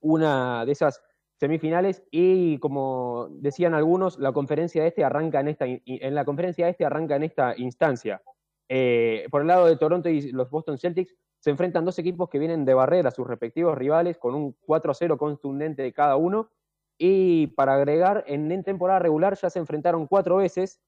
[0.00, 1.02] una de esas
[1.38, 6.84] semifinales, y como decían algunos, la conferencia este arranca en esta, en la conferencia este
[6.84, 8.22] arranca en esta instancia.
[8.68, 12.38] Eh, por el lado de Toronto y los Boston Celtics, se enfrentan dos equipos que
[12.38, 16.50] vienen de barrer a sus respectivos rivales con un 4-0 contundente de cada uno.
[16.98, 20.80] Y para agregar, en temporada regular ya se enfrentaron cuatro veces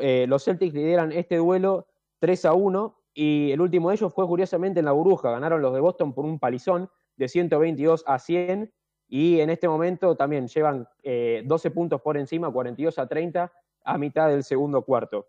[0.00, 1.86] eh, los Celtics lideran este duelo
[2.20, 5.30] 3 a 1 y el último de ellos fue curiosamente en la burbuja.
[5.30, 8.72] Ganaron los de Boston por un palizón de 122 a 100
[9.16, 13.52] y en este momento también llevan 12 eh, puntos por encima, 42 a 30
[13.84, 15.28] a mitad del segundo cuarto.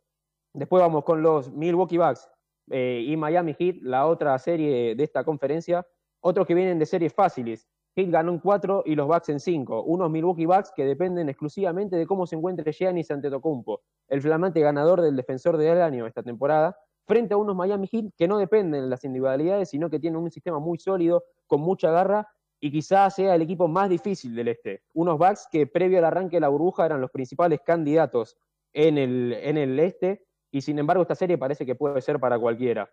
[0.54, 2.28] Después vamos con los Milwaukee Bucks
[2.72, 5.86] eh, y Miami Heat, la otra serie de esta conferencia.
[6.20, 7.68] Otros que vienen de series fáciles.
[7.96, 9.84] Heat ganó en 4 y los Bucks en 5.
[9.84, 15.02] Unos Milwaukee Bucks que dependen exclusivamente de cómo se encuentre Giannis Antetokounmpo, el flamante ganador
[15.02, 18.88] del defensor del año esta temporada, frente a unos Miami Heat que no dependen de
[18.88, 22.28] las individualidades, sino que tienen un sistema muy sólido, con mucha garra
[22.66, 24.82] y quizás sea el equipo más difícil del este.
[24.94, 28.40] Unos Bucks que previo al arranque de la burbuja eran los principales candidatos
[28.74, 32.40] en el, en el este y sin embargo esta serie parece que puede ser para
[32.40, 32.92] cualquiera.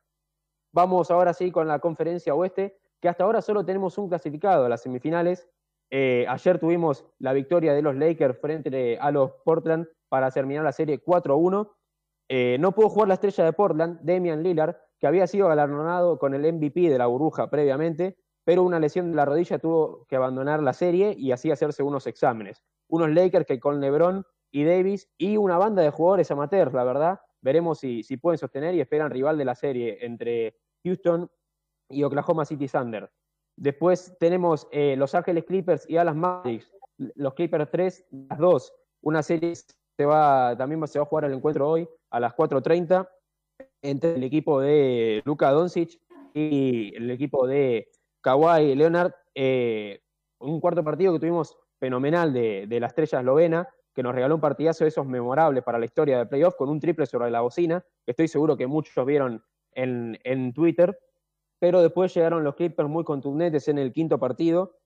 [0.75, 4.69] Vamos ahora sí con la conferencia oeste que hasta ahora solo tenemos un clasificado a
[4.69, 5.49] las semifinales.
[5.91, 10.73] Eh, ayer tuvimos la victoria de los Lakers frente a los Portland para terminar la
[10.73, 11.73] serie 4-1.
[12.29, 16.35] Eh, no pudo jugar la estrella de Portland, Damian Lillard, que había sido galardonado con
[16.35, 20.63] el MVP de la burbuja previamente, pero una lesión de la rodilla tuvo que abandonar
[20.63, 22.63] la serie y así hacerse unos exámenes.
[22.89, 27.21] unos Lakers que con LeBron y Davis y una banda de jugadores amateurs, la verdad.
[27.41, 31.31] Veremos si, si pueden sostener y esperan rival de la serie entre Houston
[31.89, 33.11] y Oklahoma City Thunder.
[33.57, 36.71] Después tenemos eh, Los Ángeles Clippers y Alas Mavericks.
[36.97, 38.75] Los Clippers 3, las 2.
[39.03, 43.09] Una serie se va, también se va a jugar el encuentro hoy a las 4.30
[43.83, 45.99] entre el equipo de Luka Doncic
[46.35, 47.89] y el equipo de
[48.23, 49.13] Kawhi Leonard.
[49.35, 50.01] Eh,
[50.39, 54.41] un cuarto partido que tuvimos fenomenal de, de, la estrella eslovena, que nos regaló un
[54.41, 57.85] partidazo de esos memorables para la historia de playoff con un triple sobre la bocina,
[58.05, 60.99] que estoy seguro que muchos vieron en, en Twitter.
[61.59, 64.77] Pero después llegaron los Clippers muy contundentes en el quinto partido,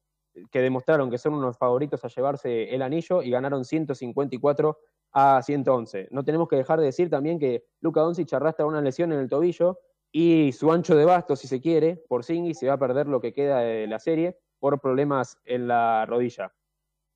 [0.50, 4.78] que demostraron que son unos favoritos a llevarse el anillo y ganaron 154
[5.12, 6.08] a 111.
[6.10, 9.30] No tenemos que dejar de decir también que Luka Doncic arrastra una lesión en el
[9.30, 9.78] tobillo
[10.18, 13.20] y su ancho de basto, si se quiere, por Singy se va a perder lo
[13.20, 16.54] que queda de la serie por problemas en la rodilla.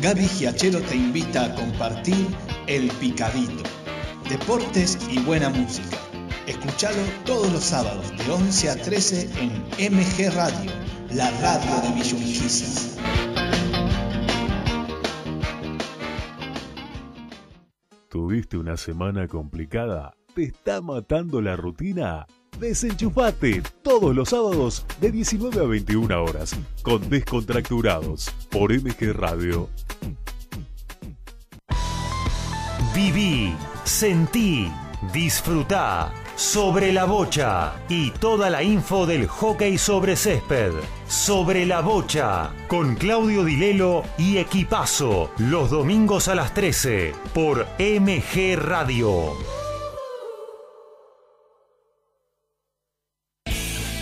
[0.00, 2.28] Gaby Giachero te invita a compartir
[2.68, 3.64] El Picadito.
[4.30, 5.96] Deportes y buena música.
[6.46, 10.70] Escuchalo todos los sábados de 11 a 13 en MG Radio,
[11.10, 12.96] la radio de Villurquiza.
[18.08, 20.14] ¿Tuviste una semana complicada?
[20.32, 22.26] ¿Te está matando la rutina?
[22.58, 29.68] Desenchufate todos los sábados de 19 a 21 horas con Descontracturados por MG Radio.
[32.94, 34.68] Viví, sentí,
[35.12, 40.72] disfrutá sobre la bocha y toda la info del hockey sobre césped.
[41.06, 48.56] Sobre la bocha con Claudio Dilelo y Equipazo los domingos a las 13 por MG
[48.56, 49.57] Radio.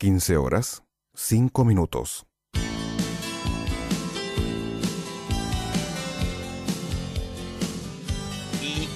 [0.00, 0.82] Quince horas,
[1.14, 2.24] cinco minutos.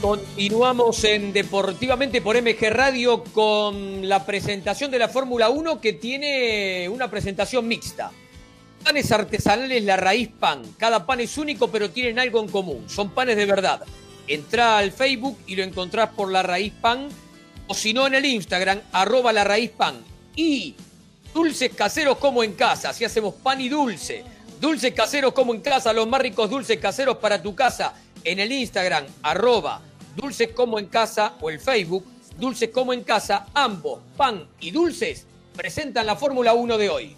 [0.01, 6.89] Continuamos en Deportivamente por MG Radio con la presentación de la Fórmula 1 que tiene
[6.89, 8.11] una presentación mixta.
[8.83, 10.63] Panes artesanales La Raíz Pan.
[10.79, 12.89] Cada pan es único pero tienen algo en común.
[12.89, 13.83] Son panes de verdad.
[14.27, 17.09] Entrá al Facebook y lo encontrás por La Raíz Pan
[17.67, 19.97] o si no en el Instagram, arroba La Raíz Pan.
[20.35, 20.75] Y
[21.35, 22.91] dulces caseros como en casa.
[22.91, 24.25] Así hacemos pan y dulce.
[24.61, 25.93] Dulces caseros como en casa.
[25.93, 27.93] Los más ricos dulces caseros para tu casa.
[28.25, 29.83] En el Instagram, arroba
[30.17, 32.07] Dulces como en casa o el Facebook,
[32.39, 37.17] Dulces como en casa, ambos, pan y dulces, presentan la Fórmula 1 de hoy.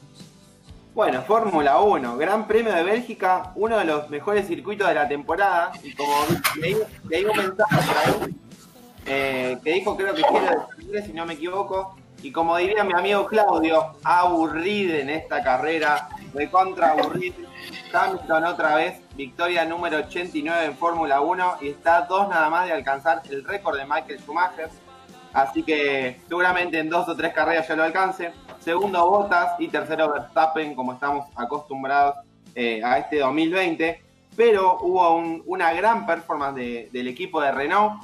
[0.94, 5.72] Bueno, Fórmula 1, Gran Premio de Bélgica, uno de los mejores circuitos de la temporada.
[5.83, 6.12] Y como
[6.59, 8.35] leí, un mensaje por ahí,
[9.07, 11.96] eh, que dijo, creo que quiere si no me equivoco.
[12.27, 17.37] Y como diría mi amigo Claudio, aburrido en esta carrera, de contra aburrido.
[17.93, 22.73] Hamilton otra vez, victoria número 89 en Fórmula 1 y está dos nada más de
[22.73, 24.71] alcanzar el récord de Michael Schumacher.
[25.33, 28.33] Así que seguramente en dos o tres carreras ya lo alcance.
[28.59, 32.17] Segundo Bottas y tercero Verstappen, como estamos acostumbrados
[32.57, 34.03] eh, a este 2020.
[34.35, 35.15] Pero hubo
[35.47, 38.03] una gran performance del equipo de Renault,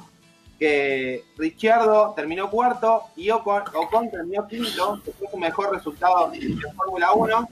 [0.63, 7.11] que Ricciardo terminó cuarto y Ocon, terminó quinto, que fue su mejor resultado en Fórmula
[7.11, 7.49] 1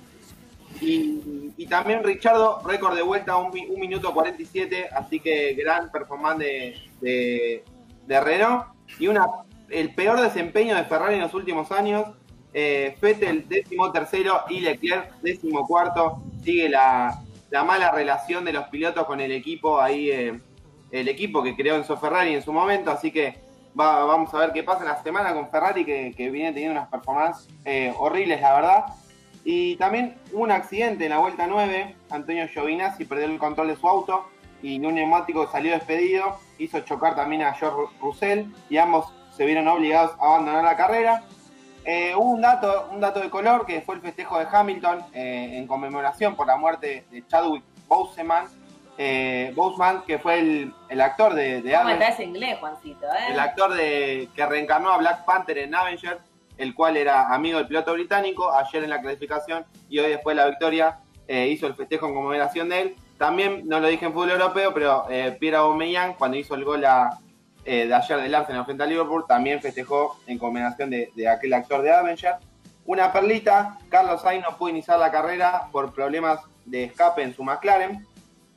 [0.80, 6.40] y, también Richardo, récord de vuelta, un, un, minuto 47, así que gran performance
[7.02, 7.64] de,
[8.08, 8.68] de, Renault.
[8.98, 9.28] Y una,
[9.70, 12.06] el peor desempeño de Ferrari en los últimos años.
[12.54, 16.24] Eh, Fettel décimo tercero y Leclerc décimo cuarto.
[16.46, 17.22] Sigue la,
[17.66, 20.40] mala relación de los pilotos con el equipo ahí, eh,
[20.92, 22.92] el equipo que creó Enzo Ferrari en su momento.
[22.92, 23.40] Así que
[23.74, 27.48] vamos a ver qué pasa en la semana con Ferrari, que, viene teniendo unas performances
[27.66, 28.86] eh, horribles, la verdad.
[29.44, 31.96] Y también hubo un accidente en la vuelta 9.
[32.10, 34.26] Antonio Giovinazzi perdió el control de su auto
[34.62, 36.38] y un neumático salió despedido.
[36.60, 41.24] Hizo chocar también a George Russell y ambos se vieron obligados a abandonar la carrera.
[41.84, 45.58] Eh, hubo un dato, un dato de color que fue el festejo de Hamilton eh,
[45.58, 48.46] en conmemoración por la muerte de Chadwick Boseman,
[49.04, 53.08] eh, Boseman que fue el, actor de, de ¿Cómo ese inglés, Juancito?
[53.30, 56.20] El actor de, que reencarnó a Black Panther en Avenger
[56.62, 60.44] el cual era amigo del piloto británico, ayer en la clasificación y hoy después de
[60.44, 62.96] la victoria eh, hizo el festejo en conmemoración de él.
[63.18, 66.84] También, no lo dije en fútbol europeo, pero eh, Pierre Aubameyang, cuando hizo el gol
[67.66, 71.82] eh, de ayer del Arsenal frente a Liverpool, también festejó en conmemoración de, aquel actor
[71.82, 72.36] de Avenger.
[72.86, 77.44] Una perlita, Carlos Sainz no pudo iniciar la carrera por problemas de escape en su
[77.44, 78.06] McLaren.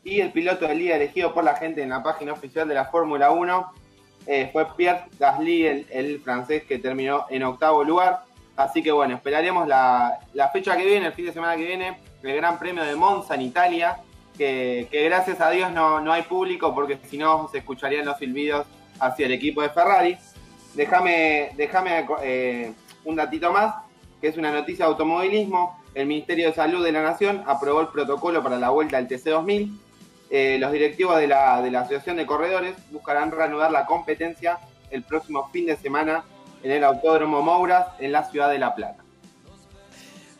[0.04, 2.84] Y el piloto del día elegido por la gente en la página oficial de la
[2.84, 3.72] Fórmula 1
[4.26, 8.20] eh, fue Pierre Gasly, el, francés que terminó en octavo lugar.
[8.54, 10.20] Así que bueno, esperaremos la,
[10.52, 13.42] fecha que viene, el fin de semana que viene, el Gran Premio de Monza en
[13.42, 13.96] Italia,
[14.36, 18.66] que, gracias a Dios no, no, hay público porque si no se escucharían los silbidos
[19.00, 20.18] hacia el equipo de Ferrari.
[20.74, 21.50] Déjame,
[22.22, 22.72] eh,
[23.04, 23.74] un datito más,
[24.20, 25.82] que es una noticia de automovilismo.
[25.94, 29.83] El Ministerio de Salud de la Nación aprobó el protocolo para la vuelta del TC2000
[30.36, 34.58] eh, los directivos de la, Asociación de Corredores buscarán reanudar la competencia
[34.90, 36.24] el próximo fin de semana
[36.64, 39.04] en el Autódromo Mouras en la ciudad de La Plata.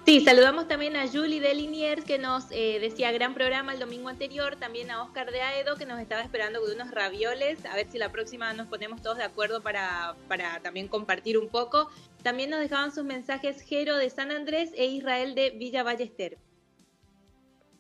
[0.08, 4.08] Sí, saludamos también a Julie de Liniers que nos eh, decía gran programa el domingo
[4.08, 7.90] anterior, también a Oscar de Aedo que nos estaba esperando con unos ravioles, a ver
[7.90, 11.90] si la próxima nos ponemos todos de acuerdo para, para también compartir un poco.
[12.22, 16.38] También nos dejaban sus mensajes Jero de San Andrés e Israel de Villa Ballester.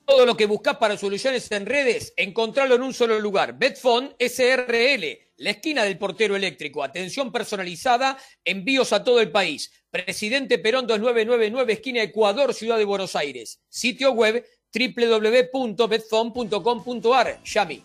[0.08, 3.58] Todo lo que buscas para soluciones en redes, encontrarlo en un solo lugar.
[3.58, 5.04] Betfon SRL,
[5.36, 6.82] la esquina del portero eléctrico.
[6.82, 9.70] Atención personalizada, envíos a todo el país.
[9.90, 13.60] Presidente Perón 2999, esquina Ecuador, Ciudad de Buenos Aires.
[13.68, 17.44] Sitio web www.betfon.com.ar.
[17.44, 17.82] Yami.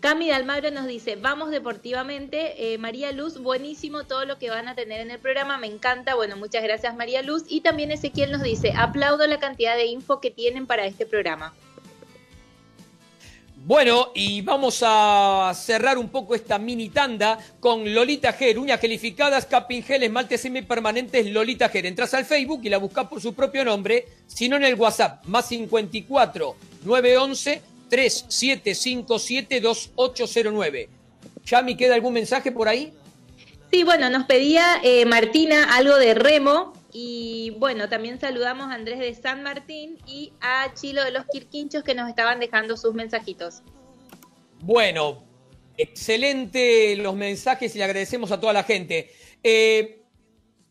[0.00, 2.72] Cami de Almagro nos dice, vamos deportivamente.
[2.72, 6.14] Eh, María Luz, buenísimo todo lo que van a tener en el programa, me encanta.
[6.14, 7.44] Bueno, muchas gracias María Luz.
[7.48, 11.52] Y también Ezequiel nos dice, aplaudo la cantidad de info que tienen para este programa.
[13.62, 19.44] Bueno, y vamos a cerrar un poco esta mini tanda con Lolita Ger, uñas gelificadas,
[19.44, 21.84] capping gel, esmaltes semipermanentes Lolita Ger.
[21.84, 25.46] Entras al Facebook y la buscas por su propio nombre, sino en el WhatsApp, más
[25.48, 30.88] 54 911 3757 2809.
[31.44, 32.94] ¿Yami queda algún mensaje por ahí?
[33.70, 38.98] Sí, bueno, nos pedía eh, Martina algo de remo, y bueno, también saludamos a Andrés
[38.98, 43.62] de San Martín y a Chilo de los Quirquinchos que nos estaban dejando sus mensajitos.
[44.60, 45.24] Bueno,
[45.76, 49.10] excelente los mensajes y le agradecemos a toda la gente.
[49.42, 50.02] Eh,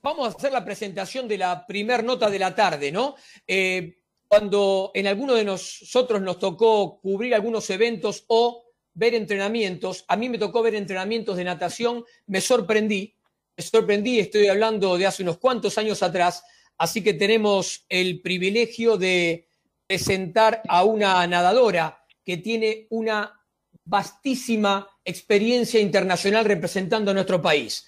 [0.02, 3.16] vamos a hacer la presentación de la primer nota de la tarde, ¿no?
[3.48, 3.99] Eh,
[4.30, 8.64] cuando en alguno de nosotros nos tocó cubrir algunos eventos o
[8.94, 13.20] ver entrenamientos, a mí me tocó ver entrenamientos de natación, me sorprendí
[13.60, 16.46] me sorprendí, estoy hablando de hace unos cuantos años atrás,
[16.78, 19.50] así que tenemos el privilegio de
[19.86, 23.38] presentar a una nadadora que tiene una
[23.84, 27.86] vastísima experiencia internacional representando a nuestro país.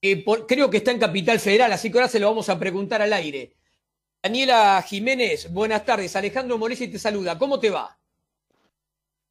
[0.00, 3.02] Eh, creo que está en Capital Federal, así que ahora se lo vamos a preguntar
[3.02, 3.56] al aire.
[4.22, 6.14] Daniela Jiménez, buenas tardes.
[6.14, 7.38] Alejandro Moresi te saluda.
[7.38, 7.96] ¿Cómo te va?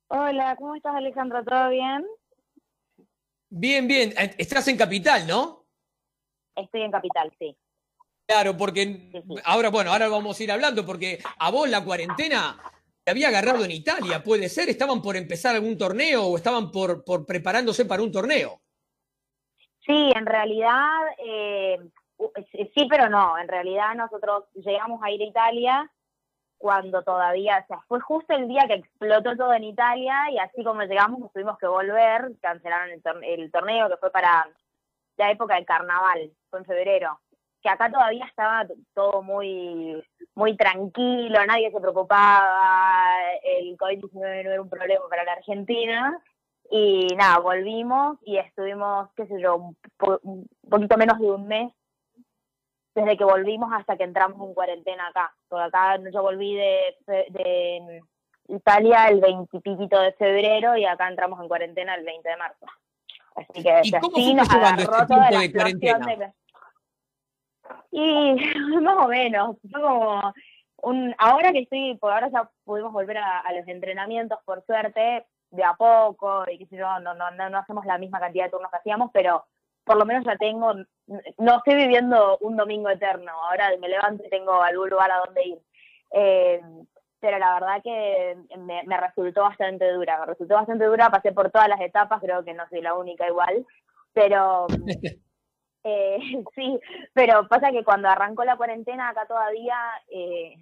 [0.07, 1.43] Hola, ¿cómo estás Alejandro?
[1.43, 2.07] ¿Todo bien?
[3.49, 4.13] Bien, bien.
[4.37, 5.65] Estás en Capital, ¿no?
[6.55, 7.55] Estoy en Capital, sí.
[8.25, 9.11] Claro, porque
[9.43, 12.59] ahora, bueno, ahora vamos a ir hablando, porque a vos la cuarentena
[13.03, 17.03] te había agarrado en Italia, puede ser, estaban por empezar algún torneo o estaban por,
[17.03, 18.61] por preparándose para un torneo.
[19.85, 21.77] Sí, en realidad, eh,
[22.75, 25.91] sí, pero no, en realidad nosotros llegamos a ir a Italia
[26.57, 30.63] cuando todavía, o sea, fue justo el día que explotó todo en Italia y así
[30.63, 34.47] como llegamos tuvimos que volver, cancelaron el torneo que fue para
[35.15, 37.19] la época del carnaval, fue en febrero,
[37.61, 40.03] que acá todavía estaba todo muy,
[40.35, 46.21] muy tranquilo, nadie se preocupaba, el COVID-19 no era un problema para la Argentina,
[46.71, 49.73] y nada, volvimos y estuvimos, qué sé yo,
[50.23, 51.73] un, poquito menos de un mes
[52.99, 55.33] desde que volvimos hasta que entramos en cuarentena acá.
[55.47, 58.01] Porque acá yo volví de, de
[58.47, 62.65] Italia el 20 y de febrero y acá entramos en cuarentena el 20 de marzo.
[63.35, 66.33] Así que ¿Y cómo fue llevando este tiempo de cuarentena?
[67.91, 68.35] Y
[68.81, 70.33] más o menos, fue como
[70.83, 75.63] un, ahora que estoy, por ahora ya pudimos volver a, los entrenamientos por suerte, de
[75.63, 78.71] a poco, y que si no, no, no, no hacemos la misma cantidad de turnos
[78.71, 79.45] que hacíamos, pero
[79.89, 80.71] por lo menos ya tengo,
[81.39, 85.43] no estoy viviendo un domingo eterno, ahora me levanto y tengo algún lugar a donde
[85.47, 85.59] ir.
[86.11, 86.61] Eh,
[87.19, 91.67] pero la verdad que me, resultó bastante dura, me resultó bastante dura, pasé por todas
[91.67, 93.65] las etapas, creo que no soy la única igual,
[94.13, 94.67] pero
[95.83, 96.19] eh,
[96.55, 96.79] sí,
[97.15, 99.75] pero pasa que cuando arrancó la cuarentena acá todavía
[100.11, 100.53] eh,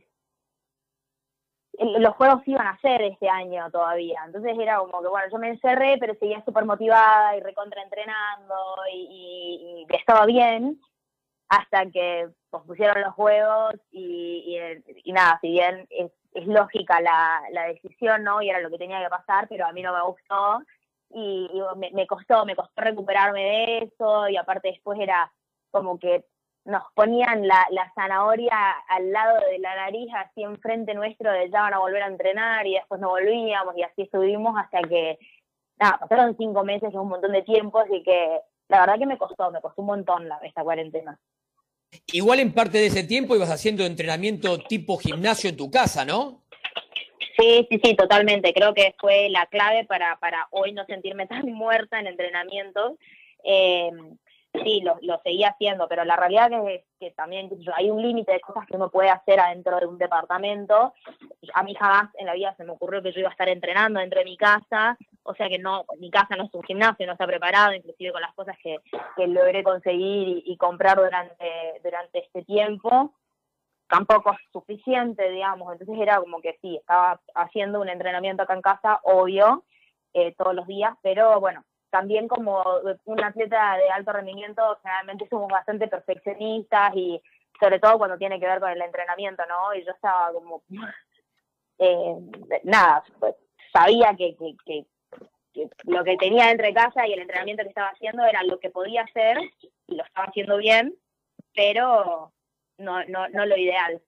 [1.79, 5.49] los juegos iban a ser este año todavía, entonces era como que bueno, yo me
[5.49, 8.55] encerré, pero seguía súper motivada y recontra entrenando
[8.91, 10.79] y, y, estaba bien,
[11.49, 12.29] hasta que
[12.65, 14.57] pusieron los juegos y,
[15.03, 18.41] y, nada, si bien es, es lógica la, la, decisión, ¿no?
[18.41, 20.63] Y era lo que tenía que pasar, pero a mí no me gustó
[21.09, 21.49] y,
[21.93, 25.31] me, costó, me costó recuperarme de eso y aparte después era
[25.71, 26.25] como que
[26.67, 31.61] nos ponían la, la zanahoria al lado de la nariz, así enfrente nuestro, de ya
[31.61, 35.17] van a volver a entrenar y después no volvíamos y así estuvimos hasta que,
[35.79, 39.49] nada, pasaron cinco meses, un montón de tiempo, así que la verdad que me costó,
[39.49, 41.17] me costó un montón la, esta cuarentena.
[42.11, 46.43] Igual en parte de ese tiempo ibas haciendo entrenamiento tipo gimnasio en tu casa, ¿no?
[47.37, 48.53] Sí, sí, sí, totalmente.
[48.53, 52.97] Creo que fue la clave para, para hoy no sentirme tan muerta en entrenamientos.
[53.45, 53.89] Eh,
[54.63, 58.39] sí, lo, lo seguía haciendo, pero la realidad es que también hay un límite de
[58.39, 60.93] cosas que uno puede hacer adentro de un departamento.
[61.53, 63.99] A mí jamás en la vida se me ocurrió que yo iba a estar entrenando
[63.99, 67.13] dentro de mi casa, o sea que no, mi casa no es un gimnasio, no
[67.13, 68.77] está preparado, inclusive con las cosas que,
[69.15, 73.13] que logré conseguir y, y comprar durante, durante este tiempo
[73.89, 75.71] tampoco es suficiente, digamos.
[75.71, 79.63] Entonces era como que sí, estaba haciendo un entrenamiento acá en casa, obvio,
[80.13, 82.63] eh, todos los días, pero bueno, también como
[83.05, 87.21] un atleta de alto rendimiento, generalmente somos bastante perfeccionistas y
[87.59, 89.73] sobre todo cuando tiene que ver con el entrenamiento, ¿no?
[89.73, 90.63] Y yo estaba como,
[91.79, 92.15] eh,
[92.63, 93.35] nada, pues,
[93.73, 94.85] sabía que, que, que,
[95.53, 98.59] que lo que tenía dentro de casa y el entrenamiento que estaba haciendo era lo
[98.59, 99.37] que podía hacer
[99.87, 100.95] y lo estaba haciendo bien,
[101.55, 102.31] pero
[102.77, 104.01] no, no, no lo ideal.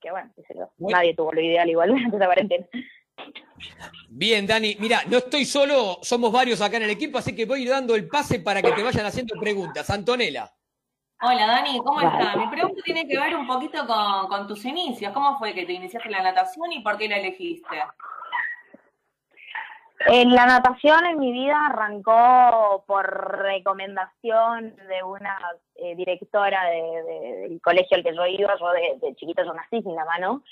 [0.00, 0.32] Que bueno,
[0.78, 2.66] nadie tuvo lo ideal igual durante esa cuarentena.
[4.08, 7.64] Bien, Dani, mira, no estoy solo, somos varios acá en el equipo, así que voy
[7.66, 9.88] dando el pase para que te vayan haciendo preguntas.
[9.90, 10.50] Antonella.
[11.24, 12.36] Hola Dani, ¿cómo estás?
[12.36, 15.12] Mi pregunta tiene que ver un poquito con, con tus inicios.
[15.12, 17.76] ¿Cómo fue que te iniciaste en la natación y por qué la elegiste?
[20.08, 23.06] En la natación en mi vida arrancó por
[23.40, 25.38] recomendación de una
[25.76, 28.52] eh, directora de- de- del colegio al que yo iba.
[28.58, 30.42] Yo de, de chiquita yo nací sin la mano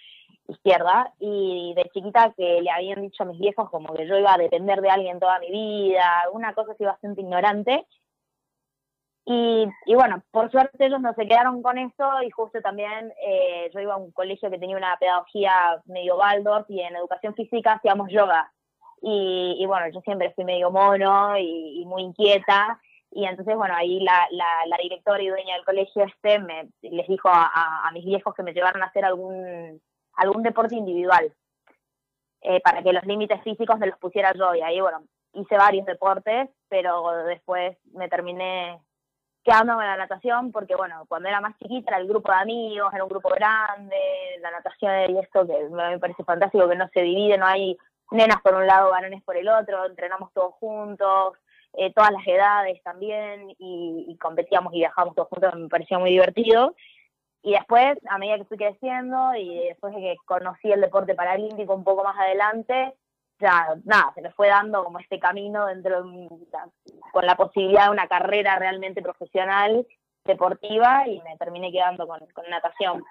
[0.51, 4.35] izquierda y de chiquita que le habían dicho a mis viejos como que yo iba
[4.35, 7.87] a depender de alguien toda mi vida, una cosa así bastante ignorante.
[9.27, 13.71] Y, y bueno, por suerte ellos no se quedaron con eso y justo también eh,
[13.73, 17.75] yo iba a un colegio que tenía una pedagogía medio Waldorf y en educación física
[17.75, 18.51] hacíamos yoga.
[19.03, 22.81] Y, y bueno, yo siempre fui medio mono y, y muy inquieta.
[23.13, 27.07] Y entonces, bueno, ahí la, la, la directora y dueña del colegio este me, les
[27.07, 29.81] dijo a, a- a mis viejos que me llevaran a hacer algún,
[30.21, 31.33] algún deporte individual
[32.43, 34.55] eh, para que los límites físicos me los pusiera yo.
[34.55, 35.03] Y ahí, bueno,
[35.33, 38.79] hice varios deportes, pero después me terminé
[39.43, 42.93] quedando con la natación porque, bueno, cuando era más chiquita era el grupo de amigos,
[42.93, 43.97] era un grupo grande,
[44.41, 47.79] la natación y esto que me parece fantástico, que no se divide, no hay
[48.11, 51.39] nenas por un lado, varones por el otro, entrenamos todos juntos,
[51.73, 56.11] eh, todas las edades también, y, y competíamos y viajábamos todos juntos, me parecía muy
[56.11, 56.75] divertido.
[57.43, 61.74] Y después, a medida que fui creciendo y después de que conocí el deporte paralímpico
[61.74, 62.95] un poco más adelante,
[63.41, 66.28] ya nada, se me fue dando como este camino dentro de
[67.12, 69.86] con la posibilidad de una carrera realmente profesional,
[70.24, 73.03] deportiva, y me terminé quedando con, con natación.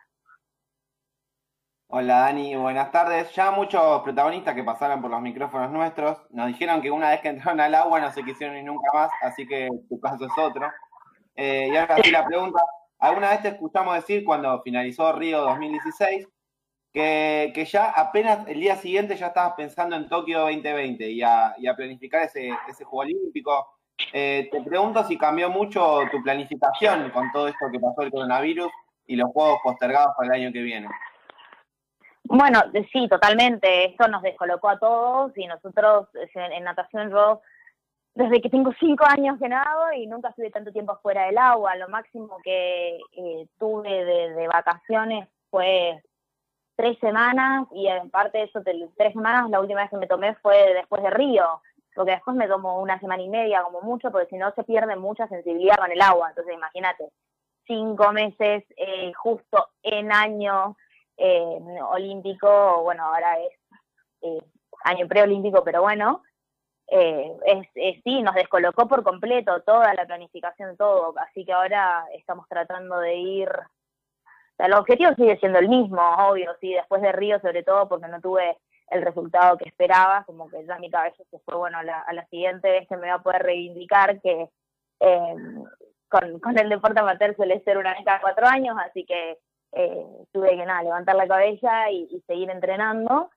[1.91, 3.34] Hola Dani, buenas tardes.
[3.34, 7.30] Ya muchos protagonistas que pasaron por los micrófonos nuestros nos dijeron que una vez que
[7.30, 10.71] entraron al agua no se quisieron ir nunca más, así que tu caso es otro.
[11.36, 12.61] Eh, y ahora sí la pregunta,
[13.00, 16.28] ¿alguna vez te escuchamos decir cuando finalizó Río 2016
[16.93, 21.56] que, que ya apenas el día siguiente ya estabas pensando en Tokio 2020 y a,
[21.58, 23.68] y a planificar ese, ese Juego Olímpico?
[24.14, 28.72] Eh, te pregunto si cambió mucho tu planificación con todo esto que pasó el coronavirus
[29.06, 30.88] y los Juegos postergados para el año que viene.
[32.24, 33.86] Bueno, sí, totalmente.
[33.86, 37.41] Esto nos descolocó a todos y nosotros en natación yo
[38.16, 41.76] desde que tengo cinco años que nado y nunca estuve tanto tiempo fuera del agua.
[41.76, 46.01] Lo máximo que eh, tuve de, vacaciones fue
[46.76, 50.36] tres semanas y en parte de eso, tres semanas, la última vez que me tomé
[50.36, 51.62] fue después de Río,
[51.93, 54.95] porque después me tomo una semana y media como mucho, porque si no se pierde
[54.95, 56.30] mucha sensibilidad con el agua.
[56.30, 57.10] Entonces imagínate,
[57.68, 60.76] cinco meses eh, justo en año
[61.18, 61.60] eh,
[61.91, 63.51] olímpico, bueno, ahora es
[64.22, 64.41] eh,
[64.86, 66.24] año preolímpico, pero bueno,
[66.92, 67.32] eh,
[67.76, 73.00] es, sí, nos descolocó por completo toda la planificación, todo, así que ahora estamos tratando
[73.00, 77.40] de ir, o sea, el objetivo sigue siendo el mismo, obvio, sí, después de Río
[77.42, 78.58] sobre todo porque no tuve
[78.90, 82.26] el resultado que esperaba, como que ya mi cabeza se fue, bueno, la, a la
[82.26, 84.50] siguiente vez que me va a poder reivindicar que
[85.00, 85.36] eh,
[86.10, 89.38] con, con el deporte amateur suele ser una vez cada cuatro años, así que
[89.74, 93.30] eh, tuve que nada, levantar la cabeza y seguir entrenando.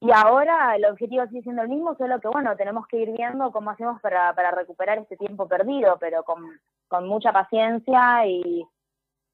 [0.00, 3.50] Y ahora el objetivo sigue siendo el mismo, solo que bueno, tenemos que ir viendo
[3.50, 8.66] cómo hacemos para, para recuperar este tiempo perdido, pero con, con mucha paciencia y,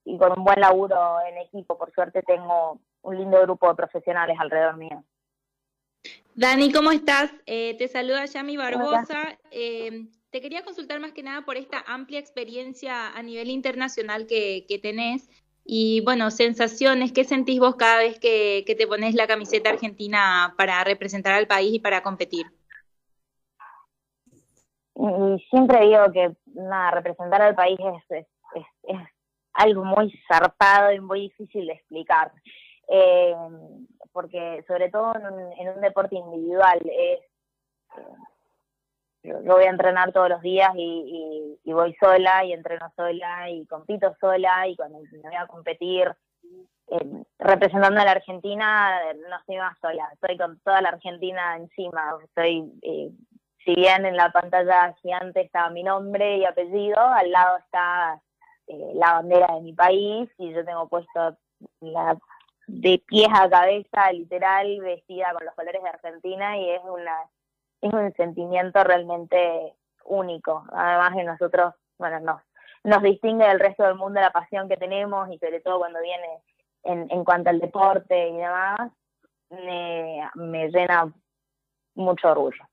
[0.05, 1.77] y con un buen laburo en equipo.
[1.77, 5.03] Por suerte tengo un lindo grupo de profesionales alrededor mío.
[6.35, 7.33] Dani, ¿cómo estás?
[7.47, 8.57] Eh, te saluda Yami.
[8.57, 9.37] Barbosa.
[9.51, 14.65] Eh, te quería consultar más que nada por esta amplia experiencia a nivel internacional que,
[14.67, 15.29] que tenés
[15.65, 20.83] y, bueno, sensaciones, ¿qué sentís vos cada vez que, te pones la camiseta argentina para
[20.85, 22.47] representar al país y para competir?
[24.95, 28.27] Y siempre digo que nada, representar al país es,
[29.55, 32.33] algo muy zarpado y muy difícil de explicar.
[32.89, 33.35] Eh,
[34.13, 37.21] porque sobre todo en un, en un deporte individual es
[39.23, 44.15] yo voy a entrenar todos los días y, voy sola y entreno sola y compito
[44.21, 46.13] sola y cuando me voy a competir
[46.89, 52.15] eh, representando a la Argentina no estoy más sola, estoy con toda la Argentina encima,
[52.23, 53.11] estoy, eh,
[53.65, 58.21] si bien en la pantalla gigante está mi nombre y apellido, al lado está
[58.67, 61.39] eh, la bandera de mi país y yo tengo puesto
[61.81, 62.19] la
[62.67, 67.17] de pies a cabeza, literal, vestida con los colores de Argentina y es una
[67.83, 69.75] es un sentimiento realmente
[70.05, 70.65] único.
[70.73, 72.41] Además de nosotros, bueno, nos,
[72.85, 76.43] nos distingue del resto del mundo la pasión que tenemos y sobre todo cuando viene
[76.85, 78.93] en, en cuanto al deporte y demás,
[79.51, 81.13] me, me llena
[81.95, 82.65] mucho orgullo.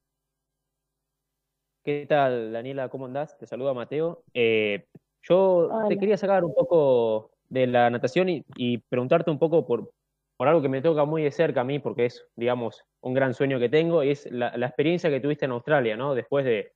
[1.84, 2.90] ¿Qué tal, Daniela?
[2.90, 3.38] ¿Cómo andás?
[3.38, 4.24] Te saluda Mateo.
[4.34, 4.86] Eh,
[5.24, 9.92] yo te quería sacar un poco de la natación y, y preguntarte un poco por,
[10.40, 13.34] por algo que me toca muy de cerca a mí, porque es, digamos, un gran
[13.34, 16.16] sueño que tengo, y es la, experiencia que tuviste en Australia, ¿no?
[16.16, 16.72] Después de,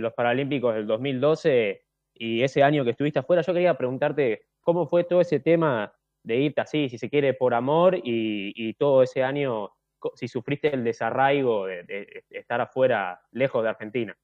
[0.00, 1.82] los Paralímpicos del 2012
[2.14, 5.92] y ese año que estuviste afuera, yo quería preguntarte cómo fue todo ese tema
[6.22, 9.68] de irte así, si se quiere, por amor, y, todo ese año,
[10.14, 14.16] si sufriste el desarraigo de estar afuera, lejos de Argentina.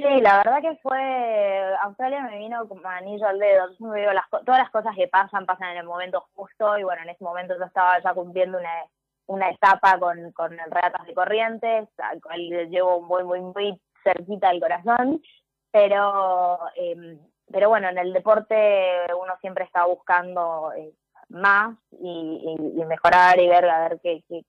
[0.00, 3.66] Sí, la verdad que fue, Australia me vino como anillo al dedo,
[4.14, 7.22] las, todas las cosas que pasan, pasan en el momento justo y bueno, en ese
[7.22, 8.86] momento yo estaba ya cumpliendo una,
[9.26, 12.40] una etapa con, con el Regatas de Corrientes, al cual
[12.70, 15.22] llevo muy, muy, muy cerquita del corazón,
[15.70, 17.18] pero, eh,
[17.52, 20.94] pero bueno, en el deporte uno siempre está buscando eh,
[21.28, 24.46] más y, y, mejorar y ver a ver qué, qué,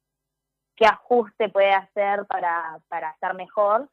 [0.78, 3.90] qué ajuste puede hacer para, para estar mejor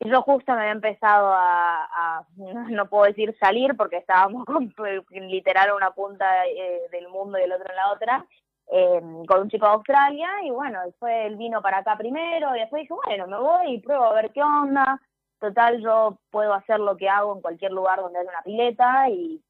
[0.00, 4.72] y yo justo me había empezado a, no puedo decir salir porque estábamos con,
[5.10, 8.26] literal una punta eh, del mundo y el otro en la otra,
[8.70, 12.60] eh, con un chico de Australia y bueno, fue él vino para acá primero y
[12.60, 15.00] después dije, bueno, me voy y pruebo a ver qué onda.
[15.40, 19.40] Total, yo puedo hacer lo que hago en cualquier lugar donde haya una pileta y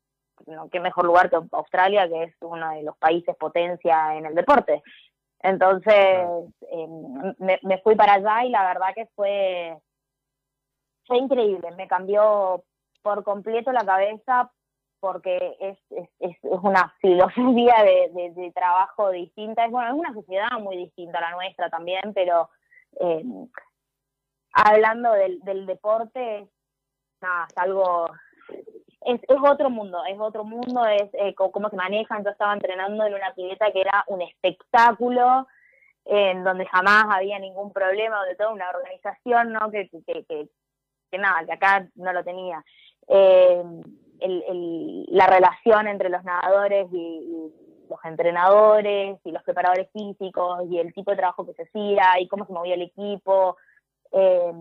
[0.46, 4.34] no, qué mejor lugar que Australia, que es uno de los países potencia en el
[4.34, 4.82] deporte.
[5.40, 6.88] Entonces, eh,
[7.38, 9.78] me, me fui para allá y la verdad que fue
[11.08, 12.62] fue increíble, me cambió
[13.02, 14.52] por completo la cabeza
[15.00, 20.76] porque es, es, es una filosofía de, trabajo distinta, es, bueno, es una sociedad muy
[20.76, 22.50] distinta a la nuestra también, pero
[23.00, 23.24] eh,
[24.52, 28.06] hablando del, del deporte, es algo,
[29.02, 33.04] es, es otro mundo, es otro mundo, es eh, cómo se manejan, yo estaba entrenando
[33.06, 35.46] en una pileta que era un espectáculo,
[36.04, 39.70] en donde jamás había ningún problema, de toda una organización, ¿no?
[39.70, 40.48] que, que, que
[41.16, 42.62] nada, que acá no lo tenía.
[43.08, 43.62] Eh,
[44.20, 47.52] la relación entre los nadadores y,
[47.88, 52.28] los entrenadores y los preparadores físicos y el tipo de trabajo que se hacía y
[52.28, 53.56] cómo se movía el equipo.
[54.12, 54.52] Eh,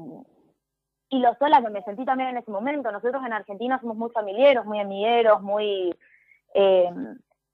[1.10, 2.90] y lo sola que me sentí también en ese momento.
[2.90, 5.94] Nosotros en Argentina somos muy familiares, muy amigueros, muy...
[6.54, 6.90] Eh,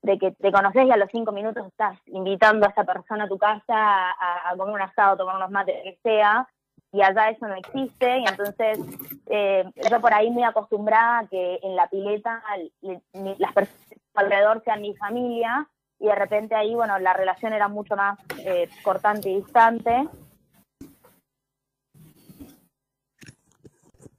[0.04, 3.28] de que te conoces y a los cinco minutos estás invitando a esa persona a
[3.28, 6.46] tu casa a, a comer un asado, tomar unos mates, que sea,
[6.94, 8.80] y allá eso no existe, y entonces
[9.26, 12.42] eh, yo por ahí me acostumbrada a que en la pileta
[12.82, 13.80] las personas
[14.14, 15.68] alrededor sean mi familia,
[16.00, 20.08] y de repente ahí, bueno, la relación era mucho más eh, cortante y distante.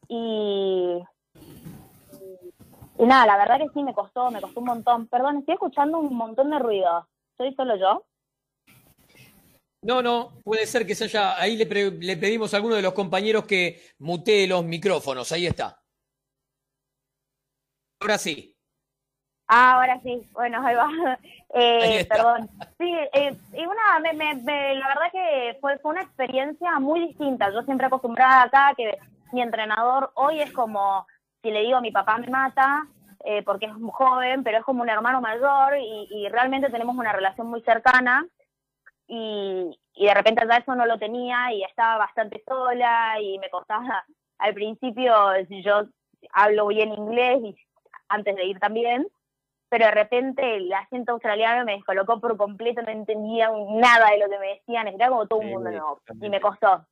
[0.09, 1.03] Y,
[2.99, 5.07] y nada, la verdad que sí me costó, me costó un montón.
[5.09, 7.07] Perdón, estoy escuchando un montón de ruido.
[7.37, 8.05] ¿Soy solo yo?
[9.85, 11.39] No, no, puede ser que se haya.
[11.39, 15.31] Ahí le, pedimos a alguno de los compañeros que mutee los micrófonos.
[15.31, 15.79] Ahí está.
[18.01, 18.57] Ahora sí.
[19.47, 20.27] Ah, ahora sí.
[20.33, 20.89] Bueno, ahí va.
[21.57, 22.51] Eh, perdón.
[22.81, 27.53] Sí, eh, y una, me, me, la verdad que fue, fue una experiencia muy distinta.
[27.53, 28.99] Yo siempre acostumbrada acá que
[29.33, 31.07] mi entrenador hoy es como,
[31.45, 32.89] si le digo mi papá me mata,
[33.25, 37.13] eh, porque es joven, pero es como un hermano mayor y, y realmente tenemos una
[37.13, 38.27] relación muy cercana
[39.15, 43.51] y, y de repente ya eso no lo tenía y estaba bastante sola y me
[43.51, 44.05] costaba
[44.39, 45.15] al principio,
[45.49, 45.85] yo
[46.33, 47.57] hablo bien inglés y
[48.09, 49.07] antes de ir también,
[49.69, 54.29] pero de repente el acento australiano me descolocó por completo, no entendía nada de lo
[54.29, 56.87] que me decían, era como todo un mundo nuevo y me costó.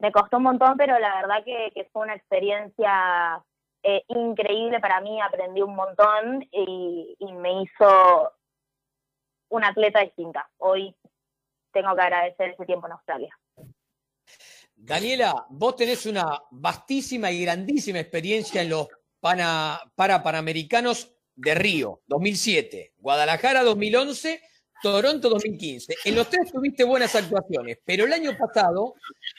[0.00, 3.42] Me costó un montón, pero la verdad que, que fue una experiencia
[3.82, 8.32] eh, increíble para mí, aprendí un montón y, y me hizo
[9.48, 10.48] una atleta distinta.
[10.58, 10.94] Hoy
[11.82, 13.38] tengo que agradecer ese tiempo en Australia.
[14.74, 18.88] Daniela, vos tenés una vastísima y grandísima experiencia en los
[19.20, 24.40] para, para Panamericanos de Río, 2007, Guadalajara 2011,
[24.82, 25.96] Toronto 2015.
[26.04, 28.94] En los tres tuviste buenas actuaciones, pero el año pasado,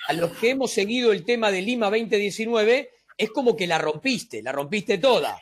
[0.08, 4.42] a los que hemos seguido el tema de Lima 2019, es como que la rompiste,
[4.42, 5.42] la rompiste toda.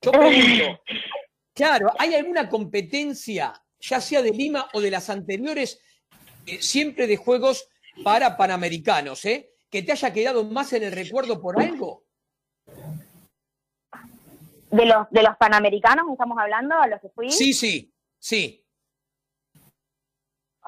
[0.00, 0.82] Yo pregunto,
[1.54, 5.80] claro, ¿hay alguna competencia, ya sea de Lima o de las anteriores,
[6.48, 7.68] eh, siempre de juegos
[8.04, 12.04] para panamericanos, eh, que te haya quedado más en el recuerdo por algo?
[14.70, 17.30] De los, de los panamericanos estamos hablando, a los que fui.
[17.30, 18.64] Sí, sí, sí.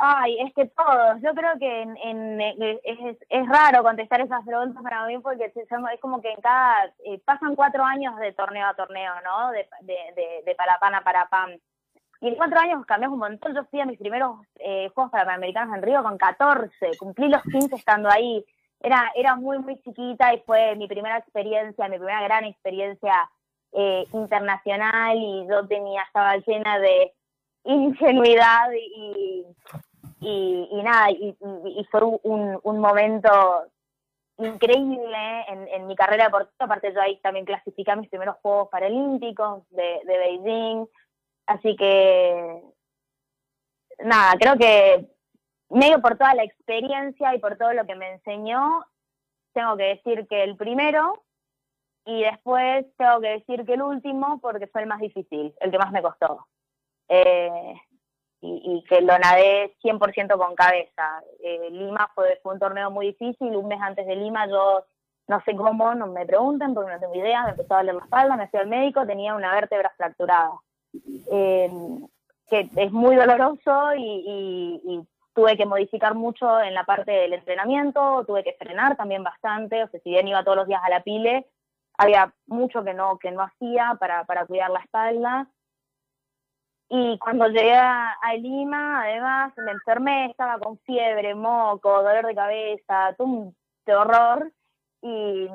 [0.02, 1.20] Ay, es que todos.
[1.22, 6.22] Yo creo que en, es, es, raro contestar esas preguntas para mí porque es como
[6.22, 6.86] que en cada.
[7.04, 9.50] Eh, pasan cuatro años de torneo a torneo, ¿no?
[9.50, 11.50] De, de, de, de Palapana para PAM.
[12.20, 13.54] Y en cuatro años cambiamos un montón.
[13.54, 16.98] Yo fui a mis primeros eh, Juegos Panamericanos en Río con 14.
[16.98, 18.44] Cumplí los 15 estando ahí.
[18.80, 23.30] Era, era muy, muy chiquita y fue mi primera experiencia, mi primera gran experiencia
[23.72, 27.12] eh, internacional y yo tenía, estaba llena de
[27.64, 29.46] ingenuidad y,
[30.20, 31.36] y, nada, y,
[31.90, 33.66] fue un, un, momento
[34.38, 39.62] increíble en, en, mi carrera deportiva, aparte yo ahí también clasificé mis primeros Juegos Paralímpicos
[39.70, 40.86] de, de Beijing,
[41.50, 42.62] así que
[43.98, 45.06] nada, creo que
[45.68, 48.84] medio por toda la experiencia y por todo lo que me enseñó,
[49.52, 51.24] tengo que decir que el primero
[52.04, 55.78] y después tengo que decir que el último porque fue el más difícil, el que
[55.78, 56.46] más me costó.
[57.08, 57.74] Eh,
[58.42, 61.22] y, que lo nadé 100% con cabeza.
[61.42, 64.86] Eh, Lima fue, fue un torneo muy difícil, un mes antes de Lima yo
[65.28, 68.04] no sé cómo, no me pregunten porque no tengo idea, me empezó a doler la
[68.04, 70.52] espalda, me fui al médico, tenía una vértebra fracturada.
[70.92, 71.70] Eh,
[72.48, 78.42] que es muy doloroso y, tuve que modificar mucho en la parte del entrenamiento, tuve
[78.42, 81.46] que frenar también bastante, o sea, si bien iba todos los días a la pile,
[81.96, 85.46] había mucho que no, que no hacía para, para cuidar la espalda.
[86.88, 93.14] Y cuando llegué a, Lima, además, me enfermé, estaba con fiebre, moco, dolor de cabeza,
[93.16, 94.52] todo un horror.
[95.00, 95.48] Y,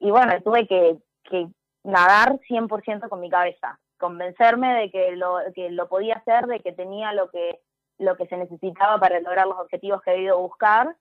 [0.00, 1.48] y bueno, tuve que, que
[1.84, 6.72] nadar 100% con mi cabeza, convencerme de que lo, que lo podía hacer, de que
[6.72, 7.58] tenía lo que,
[7.98, 10.94] lo que se necesitaba para lograr los objetivos que he ido a buscar.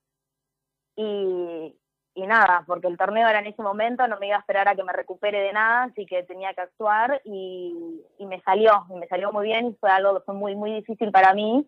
[0.96, 1.76] Y,
[2.16, 4.76] y nada, porque el torneo era en ese momento, no me iba a esperar a
[4.76, 8.94] que me recupere de nada, así que tenía que actuar y, y me salió, y
[8.94, 11.68] me salió muy bien y fue algo que fue muy, muy difícil para mí,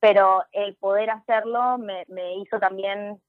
[0.00, 3.20] pero el poder hacerlo me, me hizo también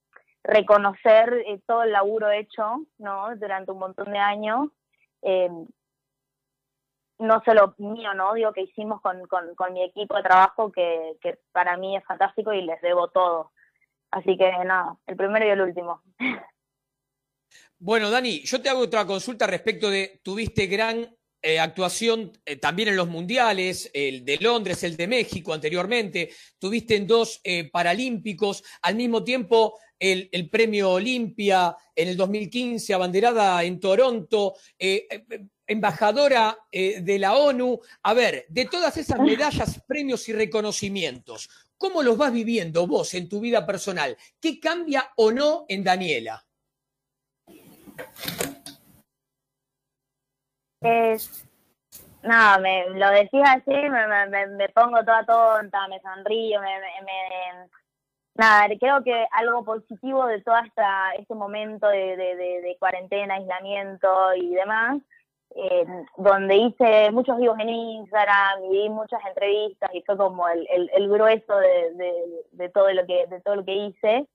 [0.44, 3.36] reconocer eh, todo el laburo hecho, ¿no?
[3.36, 4.70] Durante un montón de años,
[5.22, 5.52] eh,
[7.24, 8.34] no solo mío, ¿no?
[8.34, 12.54] Digo que hicimos con, con, mi equipo de trabajo, que, que para mí es fantástico
[12.54, 13.52] y les debo todo.
[14.12, 16.02] Así que nada, el primero y el último.
[17.80, 22.90] Bueno, Dani, yo te hago otra consulta respecto de, tuviste gran eh, actuación eh, también
[22.90, 28.64] en los mundiales, el de Londres, el de México anteriormente, tuviste en dos eh, Paralímpicos,
[28.82, 34.54] al mismo tiempo el, el, premio Olimpia en el 2015, abanderada en Toronto,
[35.68, 37.80] embajadora de la ONU.
[38.04, 43.30] A ver, de todas esas medallas, premios y reconocimientos, ¿cómo los vas viviendo vos en
[43.30, 44.18] tu vida personal?
[44.42, 46.44] ¿Qué cambia o no en Daniela?
[50.82, 51.46] Es,
[52.24, 57.70] nada, me lo decís así, me, me, pongo toda tonta, me sonrío, me, me,
[58.36, 60.56] nada, creo que algo positivo de todo
[61.18, 65.02] este momento de, de, de, cuarentena, aislamiento y demás,
[65.56, 65.86] eh,
[66.18, 71.10] donde hice muchos vivos en Instagram y muchas entrevistas y fue como el, el, el
[71.10, 74.28] grueso de, de, todo lo que de todo lo que hice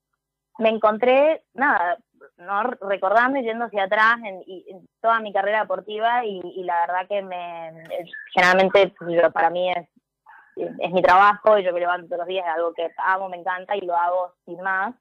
[0.59, 1.99] me encontré nada
[2.37, 7.85] no recordando yendo hacia atrás en, toda mi carrera deportiva y, la verdad que me
[8.33, 9.89] generalmente pues, para mí es,
[10.57, 13.39] es mi trabajo y yo me levanto todos los días es algo que amo, me
[13.39, 14.95] encanta y lo hago sin más.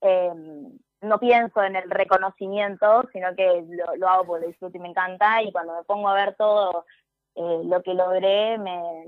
[0.00, 3.64] Em, no pienso en el reconocimiento, sino que
[3.98, 6.86] lo, hago porque lo disfruto y me encanta y cuando me pongo a ver todo
[7.34, 9.06] eh, lo que logré me,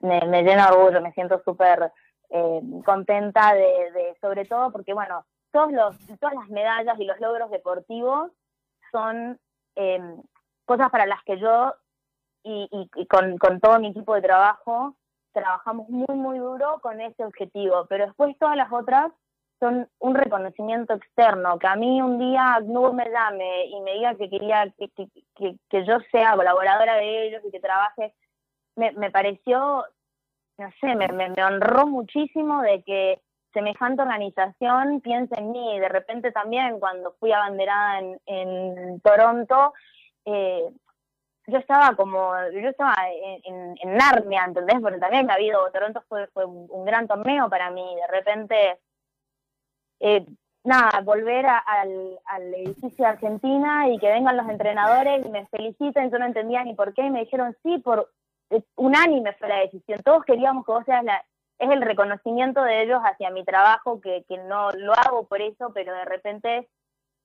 [0.00, 1.92] me, me, llena de orgullo, me siento súper
[2.30, 7.50] eh, contenta de, sobre todo porque bueno, todos los, todas las medallas y los logros
[7.50, 8.30] deportivos
[8.90, 9.38] son
[9.74, 10.22] em,
[10.64, 11.74] cosas para las que yo
[12.44, 14.96] y, con, todo mi equipo de trabajo
[15.32, 19.12] trabajamos muy, muy duro con ese objetivo, pero después todas las otras
[19.62, 24.16] son un reconocimiento externo, que a mí un día no me llame y me diga
[24.16, 28.12] que quería que, yo sea colaboradora de ellos y que trabaje,
[28.74, 29.84] me, me pareció,
[30.58, 33.20] no sé, me, me honró muchísimo de que
[33.52, 35.78] semejante organización piense en mí.
[35.78, 39.74] De repente también cuando fui abanderada en, en Toronto,
[40.24, 40.68] eh,
[41.46, 42.94] yo estaba como, yo estaba
[43.44, 44.80] en, en, Narnia, ¿entendés?
[44.80, 47.94] Porque también ha habido, Toronto fue, fue un, gran torneo para mí.
[47.94, 48.80] De repente,
[50.02, 50.26] eh,
[50.64, 56.10] nada, volver al, al edificio de Argentina y que vengan los entrenadores y me feliciten,
[56.10, 58.10] yo no entendía ni por qué, y me dijeron sí, por
[58.50, 60.00] eh, unánime fue la decisión.
[60.04, 61.24] Todos queríamos que vos seas la,
[61.58, 65.72] es el reconocimiento de ellos hacia mi trabajo, que, que no lo hago por eso,
[65.72, 66.68] pero de repente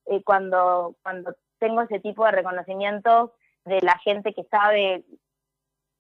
[0.06, 3.34] eh, cuando, cuando tengo ese tipo de reconocimiento
[3.66, 5.04] de la gente que sabe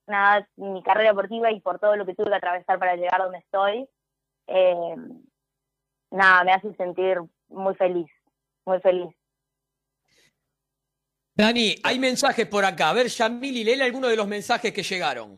[0.05, 3.39] nada mi carrera deportiva y por todo lo que tuve que atravesar para llegar donde
[3.39, 3.89] estoy,
[4.45, 4.95] eh,
[6.12, 7.18] nada, me hace sentir
[7.49, 8.08] muy feliz,
[8.66, 9.14] muy feliz.
[11.36, 12.89] Dani, hay mensajes por acá.
[12.89, 15.38] A ver, Yamil y lee alguno de los mensajes que llegaron.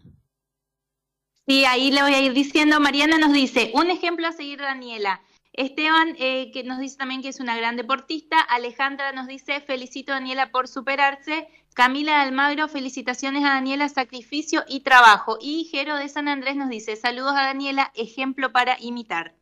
[1.45, 2.79] Sí, ahí le voy a ir diciendo.
[2.79, 5.21] Mariana nos dice, un ejemplo a seguir, Daniela.
[5.51, 8.39] Esteban, eh, que nos dice también que es una gran deportista.
[8.39, 11.49] Alejandra nos dice, felicito a Daniela por superarse.
[11.73, 15.37] Camila Almagro, felicitaciones a Daniela, sacrificio y trabajo.
[15.41, 19.35] Y Jero de San Andrés nos dice, saludos a Daniela, ejemplo para imitar.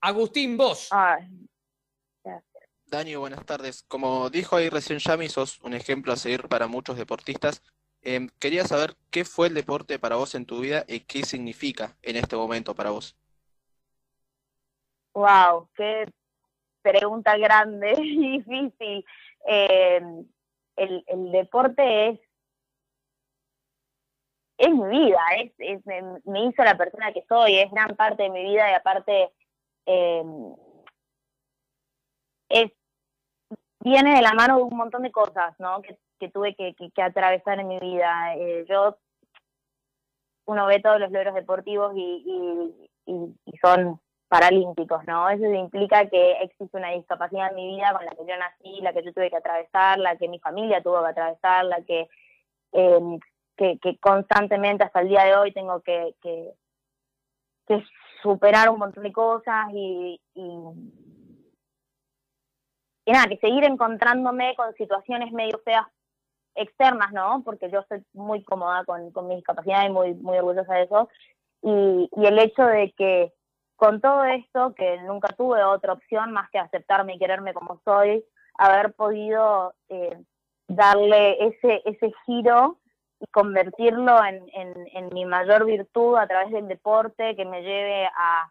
[0.00, 0.88] Agustín, vos.
[2.86, 3.82] Dani, buenas tardes.
[3.82, 7.62] Como dijo ahí recién Yami, sos un ejemplo a seguir para muchos deportistas.
[8.00, 11.96] Em, quería saber qué fue el deporte para vos en tu vida y qué significa
[12.02, 13.16] en este momento para vos.
[15.14, 16.06] Wow, qué
[16.80, 19.04] pregunta grande y difícil.
[19.44, 20.26] Em,
[20.76, 22.20] el, el, deporte es
[24.58, 25.20] es mi vida,
[25.58, 29.30] es, me, hizo la persona que soy, es gran parte de mi vida y aparte
[29.88, 30.54] em,
[32.50, 32.70] es
[33.80, 35.80] viene de la mano de un montón de cosas, ¿no?
[35.82, 38.34] Que tuve que, que, atravesar en mi vida.
[38.36, 38.98] Eh, yo,
[40.46, 42.88] uno ve todos los logros deportivos y,
[43.62, 45.28] son paralímpicos, ¿no?
[45.30, 48.92] Eso implica que existe una discapacidad en mi vida con la que yo nací, la
[48.92, 52.08] que yo tuve que atravesar, la que mi familia tuvo que atravesar, la que,
[52.72, 53.18] em,
[54.00, 56.14] constantemente hasta el día de hoy tengo que,
[58.22, 60.42] superar un montón de cosas y, y,
[63.06, 65.86] y nada, que seguir encontrándome con situaciones medio feas
[66.54, 67.42] externas, ¿no?
[67.44, 71.08] Porque yo estoy muy cómoda con, con mi discapacidad y muy, muy orgullosa de eso.
[71.62, 73.32] Y, y el hecho de que
[73.76, 78.24] con todo esto, que nunca tuve otra opción más que aceptarme y quererme como soy,
[78.58, 80.18] haber podido eh,
[80.66, 82.78] darle ese, ese giro
[83.20, 88.50] y convertirlo en, en, mi mayor virtud a través del deporte que me lleve a,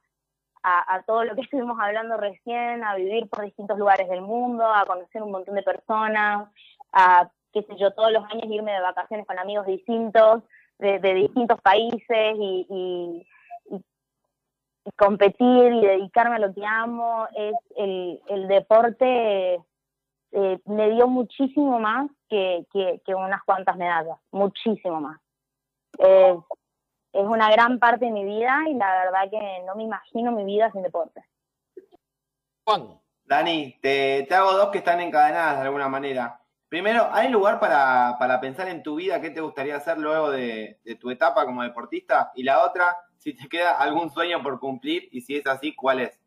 [0.63, 4.85] a, todo lo que estuvimos hablando recién, a vivir por distintos lugares del mundo, a
[4.85, 6.49] conocer un montón de personas,
[6.91, 10.43] a qué sé yo, todos los años irme de vacaciones con amigos distintos,
[10.79, 13.27] de, distintos países y, y,
[14.95, 19.59] competir y dedicarme a lo que amo, es el, el deporte
[20.39, 25.19] eh, me dio muchísimo más que, que, unas cuantas medallas, muchísimo más.
[25.97, 30.45] es una gran parte de mi vida y la verdad que no me imagino mi
[30.45, 31.23] vida sin deporte.
[32.65, 32.99] Juan.
[33.25, 36.39] Dani, te, te hago dos que están encadenadas de alguna manera.
[36.69, 40.79] Primero, ¿hay lugar para, para, pensar en tu vida qué te gustaría hacer luego de,
[40.99, 42.31] tu etapa como deportista?
[42.35, 46.01] Y la otra, si te queda algún sueño por cumplir y si es así, ¿cuál
[46.01, 46.19] es?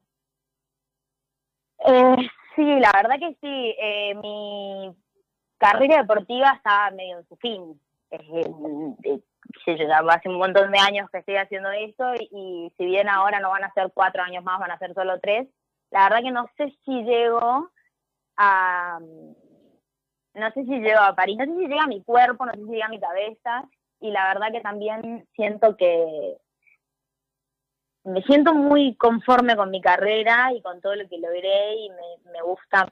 [1.86, 2.16] Eh,
[2.56, 3.76] sí, la verdad que sí.
[3.78, 4.94] Eh, mi
[5.58, 7.80] carrera deportiva está medio en su fin.
[8.10, 9.20] Eh,
[10.10, 13.64] hace un montón de años que estoy haciendo esto y, si bien ahora no van
[13.64, 15.48] a ser cuatro años más, van a ser solo tres,
[15.90, 17.70] la verdad que no sé si llego
[18.36, 18.98] a
[20.32, 22.58] no sé si llego a París, no sé si llega a mi cuerpo, no sé
[22.58, 23.68] si llega a mi cabeza,
[24.00, 26.36] y la verdad que también siento que
[28.04, 32.32] me siento muy conforme con mi carrera y con todo lo que logré y me,
[32.32, 32.88] me gusta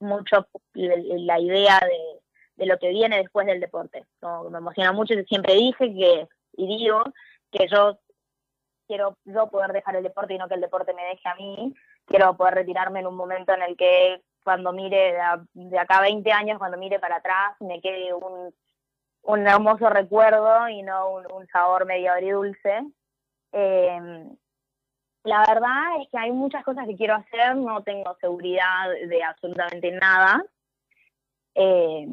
[0.00, 2.20] mucho la idea de,
[2.56, 4.04] de, lo que viene después del deporte.
[4.50, 7.02] me emociona mucho, siempre dije que, y digo,
[7.50, 7.98] que yo
[8.86, 11.74] quiero yo poder dejar el deporte y no que el deporte me deje a mí,
[12.06, 15.14] quiero poder retirarme en un momento en el que cuando mire
[15.52, 18.54] de, acá a 20 años, cuando mire para atrás, me quede un,
[19.22, 22.82] un hermoso recuerdo y no un, sabor medio agridulce.
[23.52, 24.28] Eh,
[25.24, 29.90] la verdad es que hay muchas cosas que quiero hacer, no tengo seguridad de absolutamente
[29.92, 30.44] nada.
[31.54, 32.06] Eh,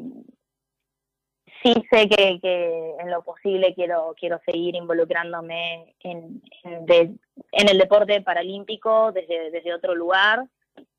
[1.62, 7.20] sí sé que, en lo posible quiero, quiero seguir involucrándome en, en,
[7.52, 10.46] en el deporte paralímpico desde, desde otro lugar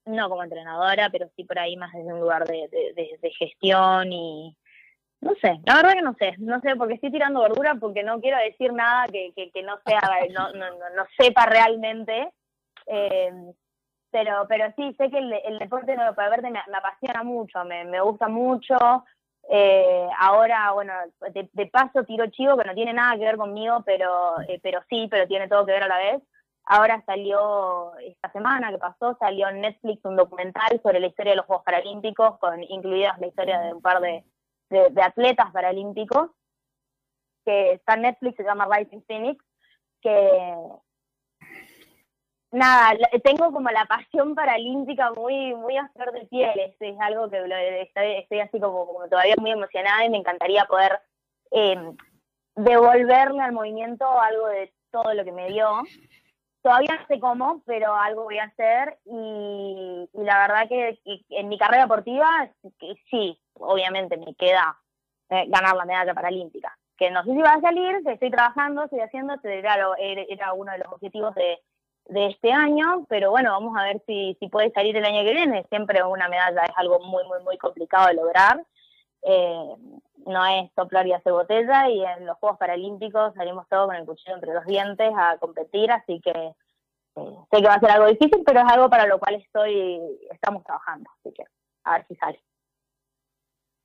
[0.07, 4.55] no como entrenadora, pero sí por ahí más desde un lugar de, de, gestión y
[5.21, 8.21] no sé, la verdad que no sé, no sé, porque estoy tirando verdura porque no
[8.21, 10.01] quiero decir nada que, que, no sea,
[10.31, 12.31] no, no, no, sepa realmente,
[12.85, 13.31] Eh,
[14.09, 17.83] pero, pero sí, sé que el, deporte no para verte me, me, apasiona mucho, me,
[17.85, 18.77] me gusta mucho.
[19.49, 20.93] Eh, ahora, bueno,
[21.31, 25.07] de, paso tiro chivo que no tiene nada que ver conmigo, pero, eh, pero sí,
[25.09, 26.23] pero tiene todo que ver a la vez.
[26.65, 31.37] Ahora salió, esta semana que pasó, salió en Netflix un documental sobre la historia de
[31.37, 34.23] los Juegos Paralímpicos, con incluidas la historia de un par de,
[34.69, 36.31] de, atletas paralímpicos,
[37.45, 39.43] que está en Netflix, se llama Rising Phoenix,
[40.01, 40.57] que
[42.51, 47.43] nada, tengo como la pasión paralímpica muy, muy a flor de piel, es, algo que
[47.81, 50.99] estoy, así como, todavía muy emocionada y me encantaría poder
[51.51, 51.95] em,
[52.55, 55.83] devolverle al movimiento algo de todo lo que me dio.
[56.61, 60.99] Todavía no sé cómo, pero algo voy a hacer y, la verdad que,
[61.29, 62.49] en mi carrera deportiva
[63.09, 64.77] sí, obviamente me queda
[65.29, 66.77] eh, ganar la medalla paralímpica.
[66.97, 70.79] Que no sé si va a salir, estoy trabajando, estoy haciendo, era, era uno de
[70.79, 71.59] los objetivos de,
[72.09, 75.33] de este año, pero bueno, vamos a ver si, si puede salir el año que
[75.33, 75.65] viene.
[75.69, 78.65] Siempre una medalla es algo muy, muy, muy complicado de lograr.
[79.23, 79.75] Eh,
[80.27, 84.05] no es soplar y hacer botella y en los Juegos Paralímpicos salimos todos con el
[84.05, 88.07] cuchillo entre los dientes a competir, así que eh, sé que va a ser algo
[88.07, 89.99] difícil, pero es algo para lo cual estoy,
[90.29, 91.43] estamos trabajando, así que
[91.83, 92.39] a ver si sale.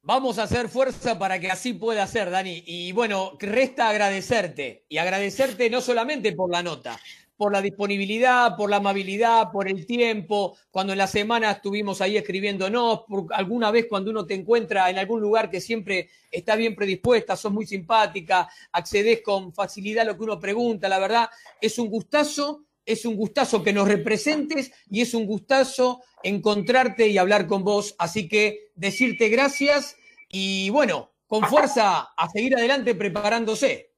[0.04, 2.64] Vamos a hacer fuerza para que así pueda ser, Dani.
[2.66, 4.84] Y bueno, resta agradecerte.
[4.88, 6.98] Y agradecerte no solamente por la nota,
[7.42, 12.16] por la disponibilidad, por la amabilidad, por el tiempo, cuando en la semana estuvimos ahí
[12.16, 16.76] escribiéndonos, por alguna vez cuando uno te encuentra en algún lugar que siempre está bien
[16.76, 21.30] predispuesta, sos muy simpática, accedes con facilidad a lo que uno pregunta, la verdad,
[21.60, 27.18] es un gustazo, es un gustazo que nos representes y es un gustazo encontrarte y
[27.18, 29.96] hablar con vos, así que decirte gracias
[30.28, 33.91] y bueno, con fuerza a seguir adelante preparándose.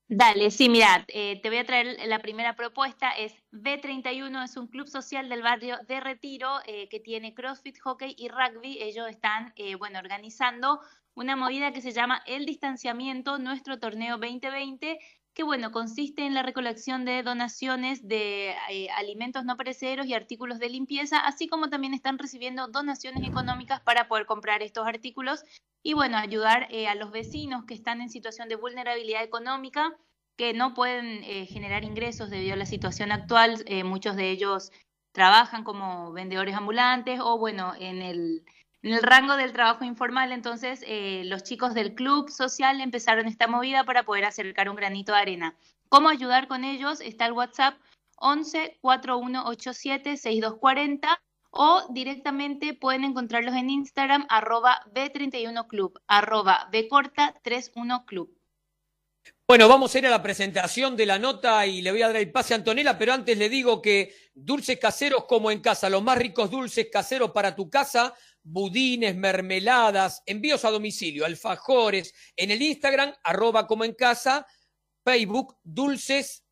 [0.07, 4.67] Dale, sí, mirad, eh, te voy a traer la primera propuesta, es B31, es un
[4.67, 8.83] club social del barrio de Retiro eh, que tiene CrossFit, hockey y rugby.
[8.83, 10.81] Ellos están, eh, bueno, organizando
[11.15, 14.99] una movida que se llama El Distanciamiento, nuestro torneo 2020,
[15.35, 18.55] que, bueno, consiste en la recolección de donaciones de
[18.97, 24.07] alimentos no perecederos y artículos de limpieza, así como también están recibiendo donaciones económicas para
[24.07, 25.45] poder comprar estos artículos
[25.83, 29.95] y bueno, ayudar eh, a los vecinos que están en situación de vulnerabilidad económica,
[30.37, 33.63] que no pueden eh, generar ingresos debido a la situación actual.
[33.67, 34.73] Eh, muchos de ellos
[35.13, 38.45] trabajan como vendedores ambulantes o bueno, en el,
[38.85, 40.31] en el rango del trabajo informal.
[40.31, 40.85] Entonces,
[41.25, 45.57] los chicos del club social empezaron esta movida para poder acercar un granito de arena.
[45.89, 47.01] ¿Cómo ayudar con ellos?
[47.01, 47.77] Está el WhatsApp
[48.17, 51.21] 11 4187 6240
[51.51, 58.29] o directamente pueden encontrarlos en Instagram arroba B31Club, arroba B31Club.
[59.47, 62.17] Bueno, vamos a ir a la presentación de la nota y le voy a dar
[62.17, 66.03] el pase a Antonella, pero antes le digo que dulces caseros como en casa, los
[66.03, 68.15] más ricos dulces caseros para tu casa,
[68.45, 74.47] budines, mermeladas, envíos a domicilio, alfajores, en el Instagram, arroba como en casa,
[75.03, 76.45] Facebook, dulces,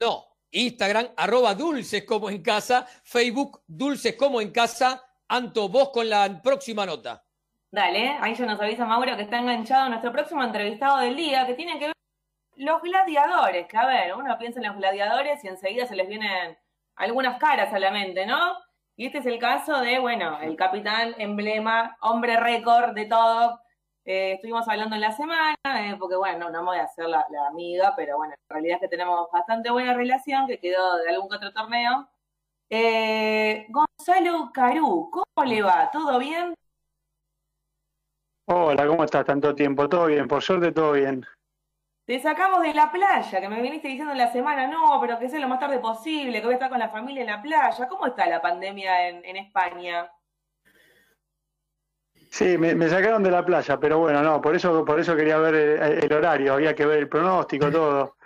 [0.00, 5.02] no, Instagram, arroba dulces como en casa, Facebook, dulces como en casa.
[5.26, 7.24] Anto, vos con la próxima nota.
[7.70, 11.54] Dale, ahí ya nos avisa Mauro que está enganchado nuestro próximo entrevistado del día, que
[11.54, 11.94] tiene que ver
[12.56, 16.56] los gladiadores, que a ver, uno piensa en los gladiadores y enseguida se les vienen
[16.94, 18.56] algunas caras a la mente, ¿no?
[18.96, 23.60] Y este es el caso de, bueno, el capitán, emblema, hombre récord de todo,
[24.06, 27.06] Eh, estuvimos hablando en la semana, eh, porque bueno, no, no me voy a hacer
[27.08, 30.98] la, la amiga, pero bueno, la realidad es que tenemos bastante buena relación, que quedó
[30.98, 32.06] de algún que otro torneo.
[32.68, 35.90] Eh, Gonzalo Carú, ¿cómo le va?
[35.90, 36.54] ¿Todo bien?
[38.46, 39.24] Hola, ¿cómo estás?
[39.24, 41.24] Tanto tiempo, todo bien, por suerte todo bien.
[42.06, 45.30] Te sacamos de la playa, que me viniste diciendo en la semana, no, pero que
[45.30, 47.88] sea lo más tarde posible, que voy a estar con la familia en la playa.
[47.88, 50.10] ¿Cómo está la pandemia en, España?
[52.30, 55.54] Sí, me, sacaron de la playa, pero bueno, no, por eso, por eso quería ver
[55.54, 58.16] el, horario, había que ver el pronóstico, todo.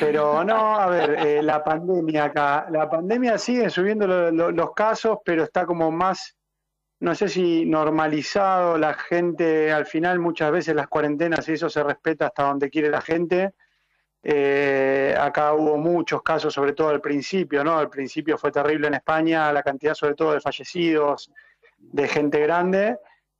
[0.00, 4.72] Pero no, a ver, eh, la pandemia acá, la pandemia sigue subiendo lo- lo- los
[4.72, 6.37] casos, pero está como más,
[7.00, 11.82] no sé si normalizado, la gente, al final muchas veces las cuarentenas y eso se
[11.82, 13.54] respeta hasta donde quiere la gente.
[14.22, 17.78] Eh, acá hubo muchos casos, sobre todo al principio, ¿no?
[17.78, 21.30] Al principio fue terrible en España, la cantidad sobre todo de fallecidos,
[21.78, 22.98] de gente grande.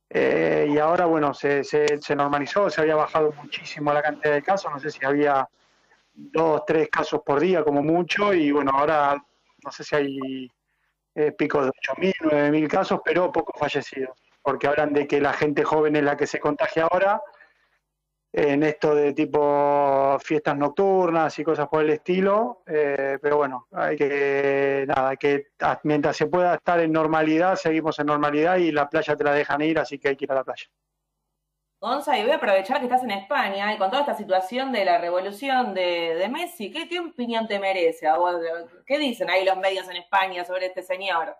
[0.09, 4.42] Eh, y ahora, bueno, se, se, se normalizó, se había bajado muchísimo la cantidad de
[4.42, 5.46] casos, no sé si había
[6.14, 9.22] dos, tres casos por día como mucho, y bueno, ahora
[9.64, 10.50] no sé si hay
[11.18, 15.64] eh, picos de 8.000, 9.000 casos, pero pocos fallecidos, porque hablan de que la gente
[15.64, 17.20] joven es la que se contagia ahora,
[18.32, 23.96] en esto de tipo fiestas nocturnas y cosas por el estilo, eh, pero bueno, hay
[23.96, 25.48] que, nada, que
[25.82, 29.60] mientras se pueda estar en normalidad, seguimos en normalidad y la playa te la dejan
[29.62, 30.66] ir, así que hay que ir a la playa.
[31.81, 34.85] Gonza, y voy a aprovechar que estás en España y con toda esta situación de
[34.85, 38.37] la revolución de, de Messi, ¿qué, qué opinión te merece a vos?
[38.87, 41.37] ¿Qué dicen ahí los medios en España sobre este señor?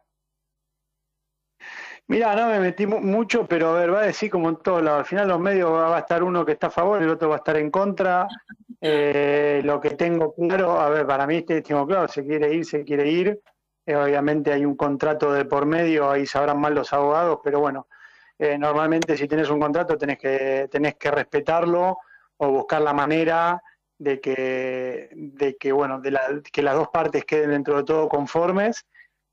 [2.07, 4.83] Mira, no me metí mu- mucho, pero a ver, va a decir como en todos
[4.83, 5.01] lados.
[5.01, 7.29] Al final los medios va va a estar uno que está a favor, el otro
[7.29, 8.27] va a estar en contra.
[8.81, 12.65] Eh, lo que tengo claro, a ver, para mí este tengo claro, se quiere ir,
[12.65, 13.41] se quiere ir.
[13.85, 17.89] Eh, obviamente hay un contrato de por medio, ahí sabrán mal los abogados, pero bueno,
[18.39, 21.99] eh, normalmente si tenés un contrato tenés que, tenés que respetarlo
[22.37, 23.63] o buscar la manera
[23.99, 28.09] de que, de que bueno, de la- que las dos partes queden dentro de todo
[28.09, 28.87] conformes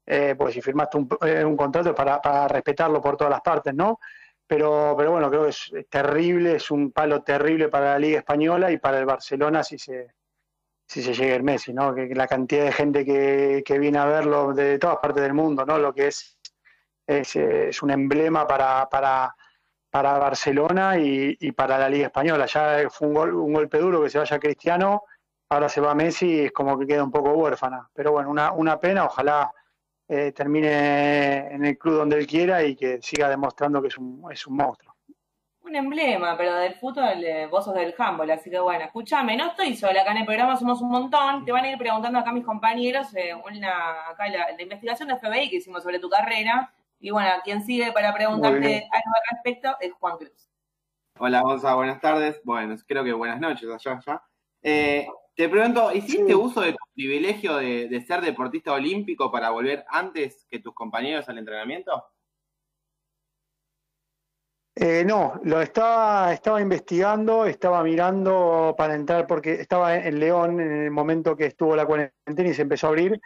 [0.08, 3.42] eh, pues si firmaste un, eh, un contrato es para, para respetarlo por todas las
[3.42, 4.00] partes, ¿no?
[4.48, 8.72] Pero, pero bueno, creo que es, terrible, es un palo terrible para la Liga Española
[8.72, 10.14] y para el Barcelona si se,
[10.88, 11.96] si se llega el Messi, ¿no?
[11.96, 15.66] Que la cantidad de gente que, que viene a verlo de todas partes del mundo,
[15.66, 15.80] ¿no?
[15.80, 16.35] Lo que es,
[17.08, 19.36] es, un emblema para, para,
[19.90, 22.46] para Barcelona y, y para la Liga Española.
[22.46, 25.04] Ya fue un, gol- un golpe duro que se vaya Cristiano,
[25.50, 27.90] ahora se va Messi y es como que queda un poco huérfana.
[27.94, 29.52] Pero bueno, una, una pena, ojalá
[30.08, 34.24] eh, termine en el club donde él quiera y que siga demostrando que es un,
[34.32, 34.94] es un monstruo.
[35.62, 39.48] Un emblema, pero del fútbol eh, vos sos del handball, así que bueno, escúchame, no
[39.48, 42.32] estoy sola acá en el programa, somos un montón, te van a ir preguntando acá
[42.32, 46.72] mis compañeros, eh, una, acá la, la investigación de FBI que hicimos sobre tu carrera,
[47.00, 50.50] y bueno, quien sigue para preguntarte algo al respecto es Juan Cruz.
[51.18, 52.42] Hola, Gonza, buenas tardes.
[52.44, 54.24] Bueno, creo que buenas noches allá, allá.
[54.62, 59.86] Eh, te pregunto, ¿hiciste uso de tu privilegio de, de ser deportista olímpico para volver
[59.90, 62.04] antes que tus compañeros al entrenamiento?
[64.78, 70.84] Eh, no, lo estaba, estaba investigando, estaba mirando para entrar, porque estaba en León en
[70.84, 73.22] el momento que estuvo la cuarentena y se empezó a abrir,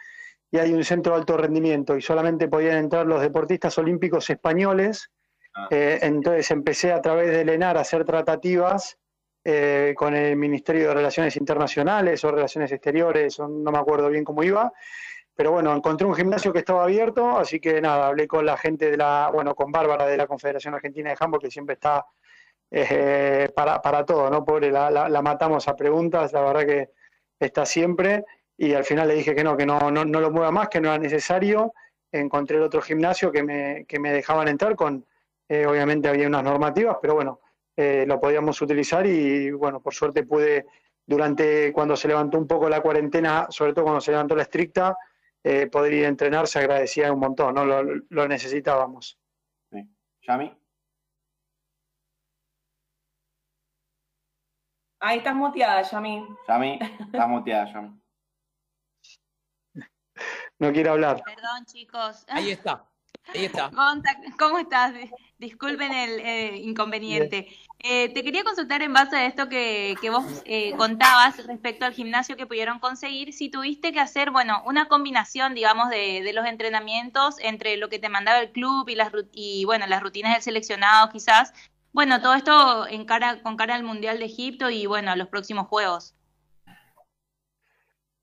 [0.50, 5.10] y hay un centro de alto rendimiento, y solamente podían entrar los deportistas olímpicos españoles.
[5.70, 8.96] Eh, entonces empecé a través del ENAR a hacer tratativas
[9.44, 14.24] eh, con el Ministerio de Relaciones Internacionales o Relaciones Exteriores, o no me acuerdo bien
[14.24, 14.72] cómo iba,
[15.34, 18.90] pero bueno, encontré un gimnasio que estaba abierto, así que nada, hablé con la gente
[18.90, 22.04] de la, bueno, con Bárbara de la Confederación Argentina de Handball, que siempre está
[22.70, 24.44] eh, para, para todo, ¿no?
[24.44, 26.90] Pobre, la, la- la matamos a preguntas, la verdad que
[27.40, 28.24] está siempre,
[28.62, 30.82] y al final le dije que no, que no, no, no lo mueva más, que
[30.82, 31.72] no era necesario,
[32.12, 35.06] encontré el otro gimnasio que me, que me dejaban entrar con,
[35.48, 37.40] eh, obviamente había unas normativas, pero bueno,
[37.74, 40.66] eh, lo podíamos utilizar y bueno, por suerte pude,
[41.06, 44.94] durante cuando se levantó un poco la cuarentena, sobre todo cuando se levantó la estricta,
[45.42, 47.64] eh, poder ir a entrenar se agradecía un montón, ¿no?
[47.64, 49.18] Lo, lo necesitábamos.
[50.20, 50.54] ¿Yami?
[55.00, 56.26] Ahí estás muteada, Yami.
[56.46, 57.99] Yami, estás muteada, Yami.
[60.60, 61.22] No quiere hablar.
[61.24, 62.24] Perdón, chicos.
[62.28, 62.84] Ahí está,
[63.34, 63.70] ahí está.
[64.38, 64.92] ¿cómo estás?
[65.38, 67.48] Disculpen el eh, inconveniente.
[67.78, 71.94] Eh, te quería consultar en base a esto que, que vos eh, contabas respecto al
[71.94, 76.44] gimnasio que pudieron conseguir, si tuviste que hacer, bueno, una combinación, digamos, de, de los
[76.44, 80.34] entrenamientos entre lo que te mandaba el club y las rut- y bueno, las rutinas
[80.34, 81.54] del seleccionado, quizás.
[81.92, 85.28] Bueno, todo esto en cara, con cara al Mundial de Egipto y bueno, a los
[85.28, 86.14] próximos Juegos.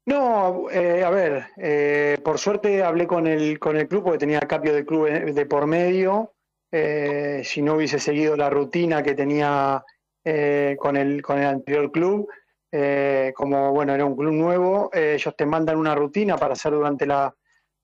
[0.07, 4.39] No, eh, a ver, eh, por suerte hablé con el, con el club porque tenía
[4.39, 6.33] cambio de club de por medio
[6.71, 9.83] eh, si no hubiese seguido la rutina que tenía
[10.23, 12.29] eh, con, el, con el anterior club.
[12.71, 17.05] Eh, como bueno, era un club nuevo, ellos te mandan una rutina para hacer durante
[17.05, 17.35] la,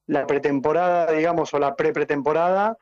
[0.08, 2.78] la pretemporada, digamos, o la pre-pretemporada.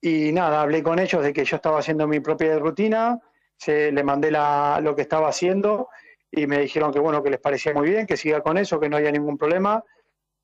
[0.00, 3.18] y nada, hablé con ellos de que yo estaba haciendo mi propia rutina,
[3.56, 5.88] se, le mandé la, lo que estaba haciendo
[6.34, 8.88] y me dijeron que bueno, que les parecía muy bien, que siga con eso, que
[8.88, 9.84] no haya ningún problema.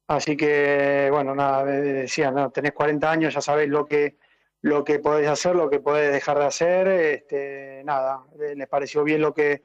[0.06, 4.18] Así que, bueno, nada, decían, no, tenés 40 años, ya sabéis lo que,
[4.60, 6.88] lo que podés hacer, lo que podés dejar de hacer.
[6.88, 9.62] Este, nada, les pareció bien lo que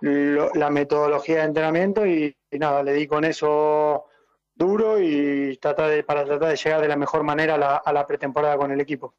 [0.00, 4.06] la metodología de entrenamiento y, nada, le di con eso
[4.54, 7.92] duro y trata de, para tratar de llegar de la mejor manera a la, a
[7.92, 9.14] la pretemporada con el equipo.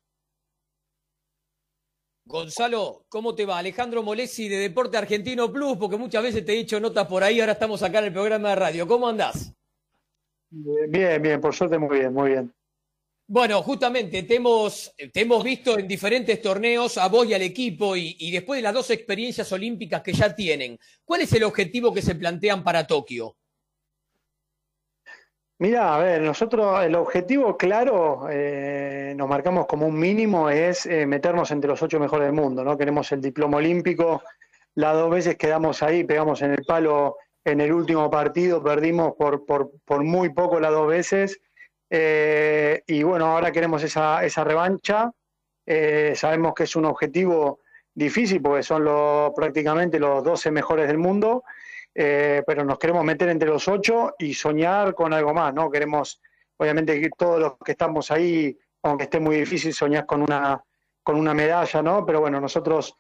[2.30, 3.58] Gonzalo, ¿cómo te va?
[3.58, 7.40] Alejandro Molesi de Deporte Argentino Plus, porque muchas veces te he dicho notas por ahí,
[7.40, 8.88] ahora estamos acá en el programa de radio.
[8.88, 9.52] ¿Cómo andás?
[10.52, 12.54] Bien, bien, por suerte muy bien, muy bien.
[13.28, 17.96] Bueno, justamente te hemos, te hemos visto en diferentes torneos a vos y al equipo
[17.96, 21.92] y, y, después de las dos experiencias olímpicas que ya tienen, ¿cuál es el objetivo
[21.92, 23.39] que se plantean para Tokio?
[25.62, 31.06] Mira, a ver, nosotros el objetivo claro, eh, nos marcamos como un mínimo, es eh,
[31.06, 32.78] meternos entre los ocho mejores del mundo, ¿no?
[32.78, 34.24] Queremos el diploma olímpico,
[34.76, 39.46] las dos veces quedamos ahí, pegamos en el palo en el último partido, perdimos por,
[39.46, 41.42] por, muy poco las dos veces,
[41.90, 45.12] eh, y bueno, ahora queremos esa, esa revancha,
[46.16, 47.60] sabemos que es un objetivo
[47.94, 51.44] difícil porque son los, prácticamente los 12 mejores del mundo,
[51.94, 55.70] eh, pero nos queremos meter entre los ocho y soñar con algo más, ¿no?
[55.70, 56.22] Queremos,
[56.58, 60.64] obviamente, todos los que estamos ahí, aunque esté muy difícil, soñar con una,
[61.04, 62.06] con una medalla, ¿no?
[62.06, 62.96] Pero bueno, nosotros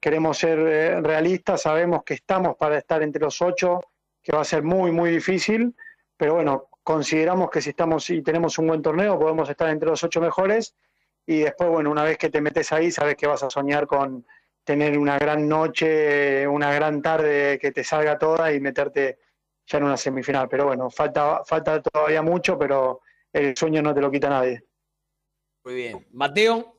[0.00, 3.80] queremos ser eh, realistas, sabemos que estamos para estar entre los ocho,
[4.22, 5.74] que va a ser muy, muy difícil,
[6.16, 10.04] pero bueno, consideramos que si estamos y tenemos un buen torneo, podemos estar entre los
[10.04, 10.74] ocho mejores
[11.26, 14.26] y después, bueno, una vez que te metes ahí, sabes que vas a soñar con
[14.64, 19.18] tener una gran noche, una gran tarde que te salga toda y meterte
[19.66, 20.48] ya en una semifinal.
[20.48, 23.00] Pero bueno, falta, falta todavía mucho, pero
[23.32, 24.64] el sueño no te lo quita nadie.
[25.64, 26.06] Muy bien.
[26.12, 26.78] Mateo.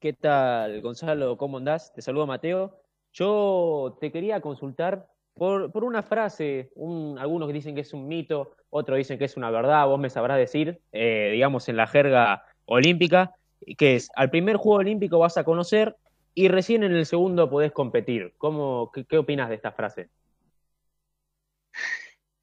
[0.00, 1.36] ¿Qué tal, Gonzalo?
[1.36, 1.92] ¿Cómo andás?
[1.92, 2.80] Te saludo, Mateo.
[3.12, 8.52] Yo te quería consultar por, por una frase, un, algunos dicen que es un mito,
[8.70, 12.44] otros dicen que es una verdad, vos me sabrás decir, eh, digamos, en la jerga
[12.66, 13.34] olímpica,
[13.76, 15.96] que es, al primer Juego Olímpico vas a conocer
[16.38, 18.32] y recién en el segundo podés competir.
[18.38, 20.08] ¿Cómo, qué, opinas de esta frase?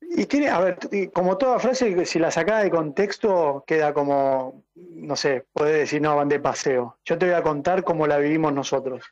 [0.02, 0.78] Y tiene, a ver,
[1.14, 6.14] como toda frase, si la sacás de contexto, queda como, no sé, podés decir, no,
[6.14, 6.98] van de paseo.
[7.06, 9.06] Yo te voy a contar cómo la vivimos nosotros.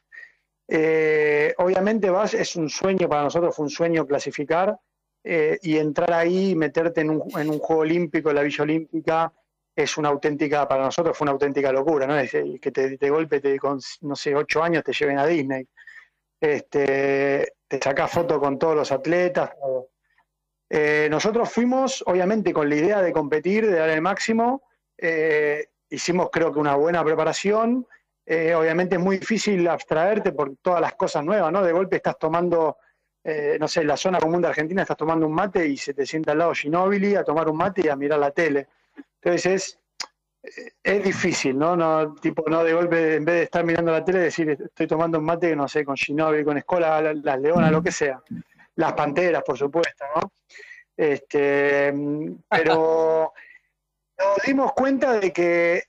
[0.67, 4.77] Eh, obviamente vas, es un sueño para nosotros, fue un sueño clasificar
[5.23, 9.33] eh, y entrar ahí, meterte en un, en un Juego Olímpico, en la Villa Olímpica,
[9.75, 12.17] es una auténtica, para nosotros fue una auténtica locura, ¿no?
[12.17, 15.67] Es, que te, golpe, te, con, no sé, ocho años te lleven a Disney.
[16.39, 19.51] Este, te sacás foto con todos los atletas.
[20.69, 24.63] Eh, nosotros fuimos, obviamente, con la idea de competir, de dar el máximo.
[24.97, 27.87] Eh, hicimos, creo que, una buena preparación.
[28.25, 31.61] Eh, obviamente es muy difícil abstraerte por todas las cosas nuevas, ¿no?
[31.61, 32.77] De golpe estás tomando,
[33.23, 35.93] eh, no sé, en la zona común de Argentina estás tomando un mate y se
[35.93, 38.67] te sienta al lado Ginóbili a tomar un mate y a mirar la tele.
[39.23, 39.79] Entonces
[40.43, 41.75] es, es difícil, ¿no?
[41.75, 42.15] ¿no?
[42.15, 45.25] Tipo, no de golpe, en vez de estar mirando la tele, decir, estoy tomando un
[45.25, 48.21] mate, no sé, con Ginóbili, con Escola, las, las Leonas, lo que sea.
[48.75, 50.31] Las Panteras, por supuesto, ¿no?
[50.97, 51.93] Este,
[52.49, 53.33] pero
[54.17, 55.83] nos dimos cuenta de que eh,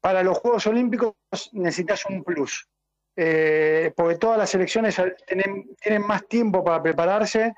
[0.00, 1.14] para los Juegos Olímpicos
[1.52, 2.68] necesitas un plus.
[3.16, 4.96] Eh, porque todas las selecciones
[5.26, 7.52] tienen, tienen más tiempo para prepararse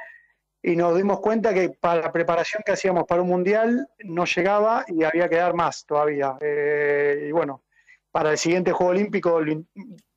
[0.62, 4.84] y nos dimos cuenta que para la preparación que hacíamos para un mundial no llegaba
[4.88, 6.36] y había que dar más todavía.
[6.40, 7.62] Eh, y bueno,
[8.10, 9.40] para el siguiente Juego Olímpico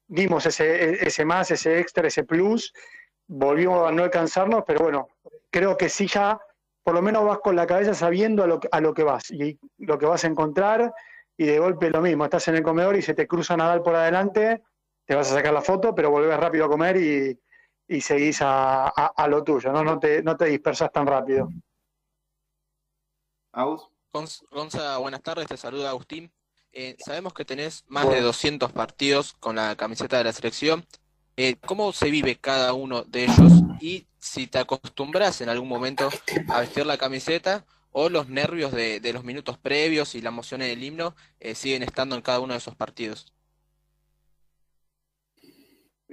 [0.07, 2.73] dimos ese, ese más, ese extra, ese plus,
[3.27, 5.07] volvimos a no alcanzarnos, pero bueno,
[5.49, 6.39] creo que sí ya,
[6.83, 9.57] por lo menos vas con la cabeza sabiendo a lo, a lo que vas y
[9.77, 10.93] lo que vas a encontrar
[11.37, 13.95] y de golpe lo mismo, estás en el comedor y se te cruza Nadal por
[13.95, 14.61] adelante,
[15.05, 17.39] te vas a sacar la foto, pero volvés rápido a comer y,
[17.87, 19.83] y seguís a, a, a, lo tuyo, ¿no?
[19.83, 21.49] No te, no te dispersas tan rápido.
[24.51, 26.31] Gonza, buenas tardes, te saluda Agustín.
[26.71, 28.19] Eh, sabemos que tenés más bueno.
[28.19, 30.85] de 200 partidos con la camiseta de la selección.
[31.37, 33.51] Eh, ¿Cómo se vive cada uno de ellos?
[33.79, 36.09] Y si te acostumbras en algún momento
[36.49, 40.61] a vestir la camiseta o los nervios de, de los minutos previos y la emoción
[40.61, 43.33] en el himno eh, siguen estando en cada uno de esos partidos.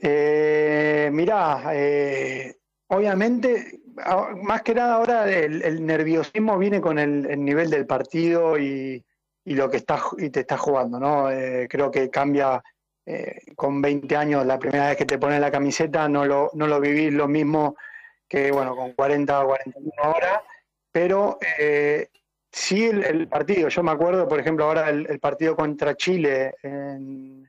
[0.03, 2.57] Eh, mirá, eh,
[2.89, 3.81] obviamente,
[4.43, 9.05] más que nada ahora el, el nerviosismo viene con el, el, nivel del partido y,
[9.45, 11.31] y lo que estás y te estás jugando, ¿no?
[11.31, 12.63] Eh, creo que cambia
[13.07, 16.67] eh, con 20 años, la primera vez que te pones la camiseta, no lo, no
[16.67, 17.77] lo vivís lo mismo
[18.29, 20.41] que, bueno, con 40 o 41 horas,
[20.93, 22.09] pero eh,
[22.53, 27.40] sí el, partido, yo me acuerdo, por ejemplo, ahora el, partido contra Chile en,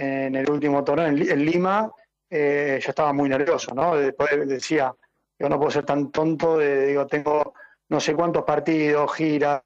[0.00, 1.90] el último torneo en, Lima,
[2.30, 3.96] yo estaba muy nervioso, ¿no?
[3.96, 4.94] Después decía,
[5.38, 7.54] yo no puedo ser tan tonto, de, digo, tengo
[7.88, 9.62] no sé cuántos partidos, giras,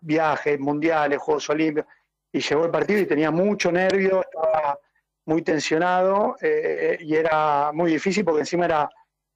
[0.00, 1.90] viajes, mundiales, Juegos Olímpicos,
[2.32, 4.78] y llegó el partido y tenía mucho nervio, estaba
[5.26, 8.88] muy tensionado eh, y era muy difícil porque encima era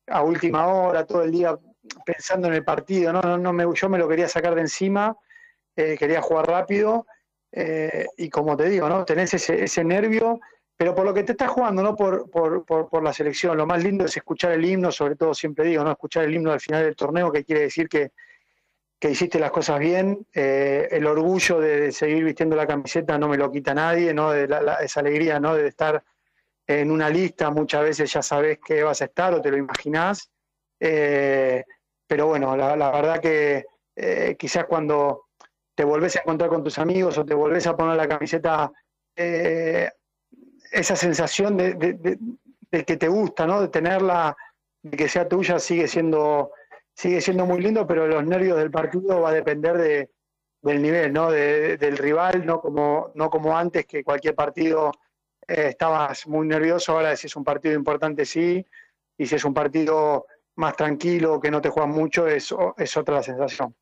[0.08, 1.58] a última hora, todo el día
[2.04, 5.16] pensando en el partido, no, no, no me, yo me lo quería sacar de encima,
[5.76, 7.06] eh, quería jugar rápido
[7.52, 9.04] eh, y como te digo, ¿no?
[9.04, 10.40] tenés ese, ese nervio
[10.82, 13.56] pero por lo que te estás jugando, no por, por, por, la selección.
[13.56, 16.50] Lo más lindo es escuchar el himno, sobre todo siempre digo, no escuchar el himno
[16.50, 18.10] al final del torneo, que quiere decir que,
[19.00, 20.26] hiciste las cosas bien.
[20.34, 24.32] Eh, el orgullo de, seguir vistiendo la camiseta no me lo quita nadie, ¿no?
[24.32, 24.48] De
[24.82, 25.54] esa alegría ¿no?
[25.54, 26.02] de estar
[26.66, 30.32] en una lista, muchas veces ya sabes que vas a estar o te lo imaginás.
[30.80, 31.64] Eh,
[32.08, 35.26] pero bueno, la, verdad que eh, quizás cuando
[35.74, 38.72] te volvés a encontrar con tus amigos o te volvés a poner la camiseta
[39.14, 42.18] esa sensación de,
[42.70, 43.60] que te gusta, ¿no?
[43.60, 44.36] De tenerla,
[44.82, 46.52] de que sea tuya, sigue siendo,
[46.94, 50.10] sigue siendo muy lindo, pero los nervios del partido va a depender de,
[50.62, 51.30] del nivel, ¿no?
[51.30, 54.92] del rival, no como, no como antes, que cualquier partido
[55.46, 58.64] eh, estabas muy nervioso, ahora si es un partido importante sí,
[59.18, 60.26] y si es un partido
[60.56, 63.74] más tranquilo, que no te juegas mucho, es, es otra sensación.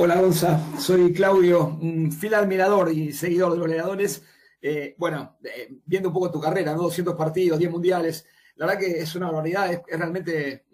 [0.00, 4.22] Hola Gonza, soy Claudio, un fiel admirador y seguidor de los leadores.
[4.62, 6.82] Eh, bueno, eh, viendo un poco tu carrera, ¿no?
[6.82, 10.66] 200 partidos, 10 mundiales, la verdad que es una barbaridad, es, realmente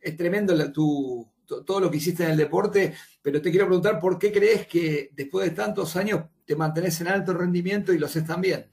[0.00, 4.32] es tremendo todo lo que hiciste en el deporte, pero te quiero preguntar por qué
[4.32, 8.40] crees que después de tantos años te mantenés en alto rendimiento y lo haces tan
[8.40, 8.68] bien.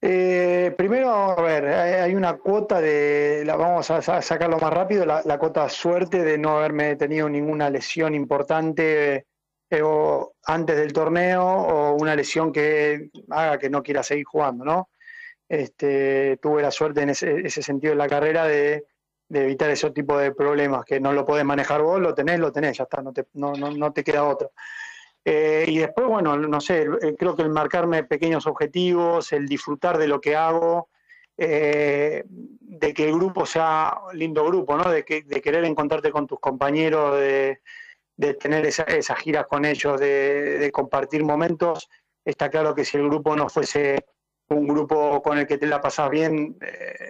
[0.00, 5.22] Eh, primero, a ver, hay una cuota de, la vamos a sacarlo más rápido, la,
[5.24, 9.26] la cuota suerte de no haberme tenido ninguna lesión importante
[9.70, 9.82] eh,
[10.44, 14.90] antes del torneo o una lesión que haga que no quiera seguir jugando, ¿no?
[15.48, 18.84] Este, tuve la suerte en ese, sentido de la carrera de,
[19.30, 22.78] evitar ese tipo de problemas, que no lo podés manejar vos, lo tenés, lo tenés,
[22.78, 24.52] ya está, no te, no, no, no te queda otro.
[25.28, 29.98] Eh, y después, bueno, no sé, eh, creo que el marcarme pequeños objetivos, el disfrutar
[29.98, 30.88] de lo que hago,
[31.36, 34.88] eh, de que el grupo sea lindo grupo, ¿no?
[34.88, 37.58] De, que, de querer encontrarte con tus compañeros, de,
[38.38, 41.88] tener esas giras con ellos, de, compartir momentos.
[42.24, 44.06] Está claro que si el grupo no fuese
[44.50, 46.56] un grupo con el que te la pasas bien,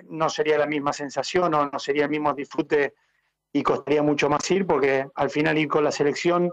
[0.04, 2.94] no sería la misma sensación o no sería el mismo disfrute
[3.52, 6.50] y costaría mucho más ir, porque al final ir con la selección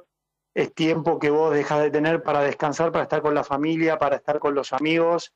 [0.54, 4.18] es tiempo que vos dejas de tener para descansar, para estar con la familia, para
[4.18, 5.34] estar con los amigos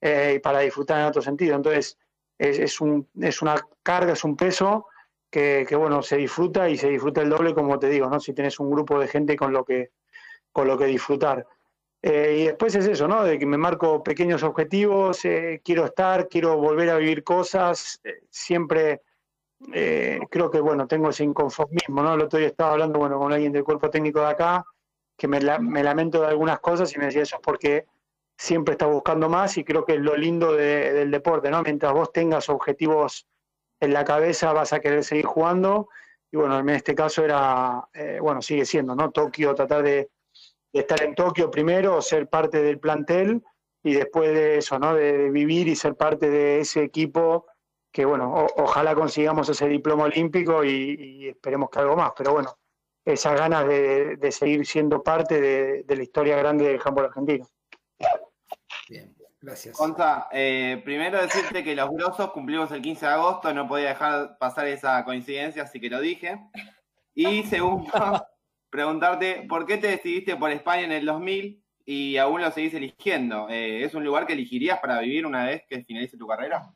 [0.00, 1.54] eh, y para disfrutar en otro sentido.
[1.56, 1.98] Entonces,
[2.38, 4.86] es, un, es una carga, es un peso
[5.30, 8.20] que, que, bueno, se disfruta y se disfruta el doble, como te digo, ¿no?
[8.20, 9.90] Si tenés un grupo de gente con lo que,
[10.52, 11.46] con lo que disfrutar.
[12.00, 13.24] Eh, y después es eso, ¿no?
[13.24, 18.00] De que me marco pequeños objetivos, eh, quiero estar, quiero volver a vivir cosas,
[18.30, 19.02] siempre
[19.72, 22.14] eh, creo que bueno, tengo ese inconformismo, ¿no?
[22.14, 24.64] El otro día estaba hablando bueno, con alguien del cuerpo técnico de acá,
[25.16, 27.86] que me, lamento de algunas cosas y me decía eso es porque
[28.36, 31.62] siempre está buscando más y creo que es lo lindo del deporte, ¿no?
[31.62, 33.26] Mientras vos tengas objetivos
[33.80, 35.88] en la cabeza vas a querer seguir jugando
[36.30, 39.10] y bueno, en este caso era, eh, bueno, sigue siendo, ¿no?
[39.10, 40.10] Tokio, tratar de,
[40.72, 43.42] estar en Tokio primero, ser parte del plantel
[43.82, 44.94] y después de eso, ¿no?
[44.94, 47.46] de vivir y ser parte de ese equipo
[47.98, 52.56] que bueno, ojalá consigamos ese diploma olímpico y, esperemos que algo más, pero bueno,
[53.04, 57.48] esas ganas de, seguir siendo parte de, la historia grande del handball argentino.
[58.88, 59.76] Bien, gracias.
[59.76, 64.38] Conta, eh, primero decirte que los grosos cumplimos el 15 de agosto, no podía dejar
[64.38, 66.38] pasar esa coincidencia, así que lo dije.
[67.16, 67.90] Y segundo,
[68.70, 73.48] preguntarte, ¿por qué te decidiste por España en el 2000 y aún lo seguís eligiendo?
[73.48, 76.72] Eh, ¿Es un lugar que elegirías para vivir una vez que finalice tu carrera?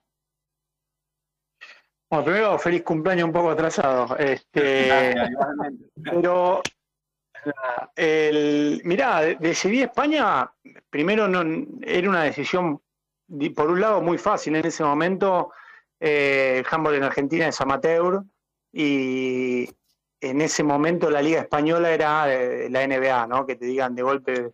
[2.12, 4.18] Bueno, primero, feliz cumpleaños un poco atrasado.
[4.18, 5.14] Este,
[6.05, 6.60] pero,
[7.97, 10.52] el, mirá, decidí España,
[10.90, 11.43] primero no,
[11.80, 12.82] era una decisión,
[13.56, 15.52] por un lado, muy fácil en ese momento.
[15.98, 18.22] Eh, el handball en Argentina es amateur
[18.70, 19.70] y
[20.20, 23.47] en ese momento la liga española era eh, la NBA, ¿no?
[23.47, 24.52] Que te digan de golpe,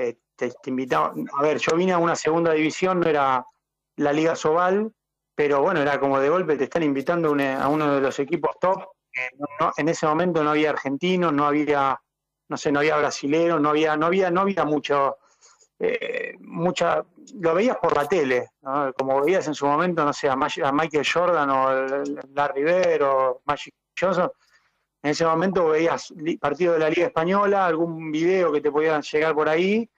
[0.00, 1.26] eh, te, te invitaban.
[1.38, 3.44] A ver, yo vine a una segunda división, no era
[3.96, 4.90] la liga Sobal,
[5.34, 8.94] pero bueno, era como de golpe te están invitando a uno de los equipos top
[9.76, 11.98] en ese momento no había argentinos, no había,
[12.48, 15.18] no sé, no había brasileros, no había, no había, no había mucho,
[15.78, 17.04] eh, mucha,
[17.40, 18.92] lo veías por la tele, ¿no?
[18.92, 21.86] como veías en su momento, no sé, a, a Michael Jordan o
[22.34, 24.30] Larry Bird o Magic Johnson,
[25.02, 29.34] en ese momento veías partido de la Liga Española, algún video que te podían llegar
[29.34, 29.88] por ahí,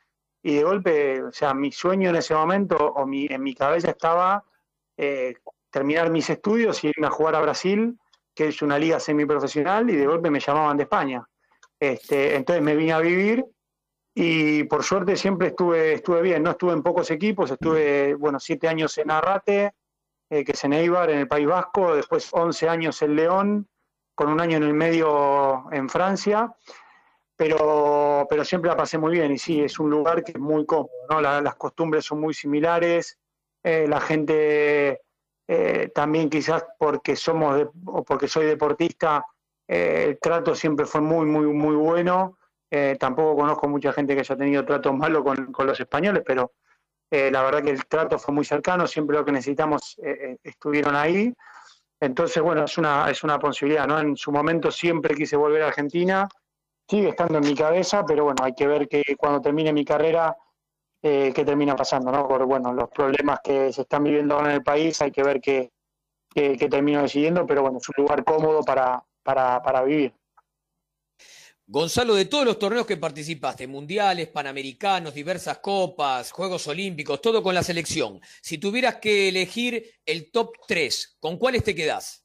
[0.42, 3.90] y de golpe, o sea, mi sueño en ese momento, o mi, en mi cabeza
[3.90, 4.44] estaba
[4.96, 5.34] eh,
[5.70, 7.98] terminar mis estudios y irme a jugar a Brasil,
[8.34, 11.26] que es una liga semiprofesional, y de golpe me llamaban de España.
[11.78, 13.44] Este, entonces me vine a vivir
[14.14, 18.66] y por suerte siempre estuve, estuve bien, no estuve en pocos equipos, estuve, bueno, siete
[18.68, 19.74] años en Arrate,
[20.30, 23.68] eh, que es en Eibar, en el País Vasco, después 11 años en León,
[24.14, 26.50] con un año en el medio en Francia,
[27.36, 30.64] pero, pero siempre la pasé muy bien y sí, es un lugar que es muy
[30.64, 31.20] cómodo, ¿no?
[31.20, 33.18] La- las costumbres son muy similares,
[33.66, 35.00] eh, la gente
[35.48, 39.26] eh, también quizás porque somos o porque soy deportista,
[39.66, 42.38] eh, el trato siempre fue muy, muy, muy bueno.
[43.00, 46.52] Tampoco conozco mucha gente que haya tenido tratos malos con, con los españoles, pero
[47.10, 49.96] la verdad que el trato fue muy cercano, siempre lo que necesitamos
[50.42, 51.32] estuvieron ahí.
[52.00, 53.98] Entonces, bueno, es una, es una posibilidad, ¿no?
[53.98, 56.28] En su momento siempre quise volver a Argentina,
[56.86, 60.36] sigue estando en mi cabeza, pero bueno, hay que ver que cuando termine mi carrera,
[61.08, 62.26] eh, qué termina pasando, ¿no?
[62.26, 65.40] Por, bueno, los problemas que se están viviendo ahora en el país, hay que ver
[65.40, 65.70] qué,
[66.34, 70.12] qué, qué termino decidiendo, pero bueno, es un lugar cómodo para, para, para vivir.
[71.64, 77.54] Gonzalo, de todos los torneos que participaste, mundiales, panamericanos, diversas copas, Juegos Olímpicos, todo con
[77.54, 82.24] la selección, si tuvieras que elegir el top 3, ¿con cuáles te quedás?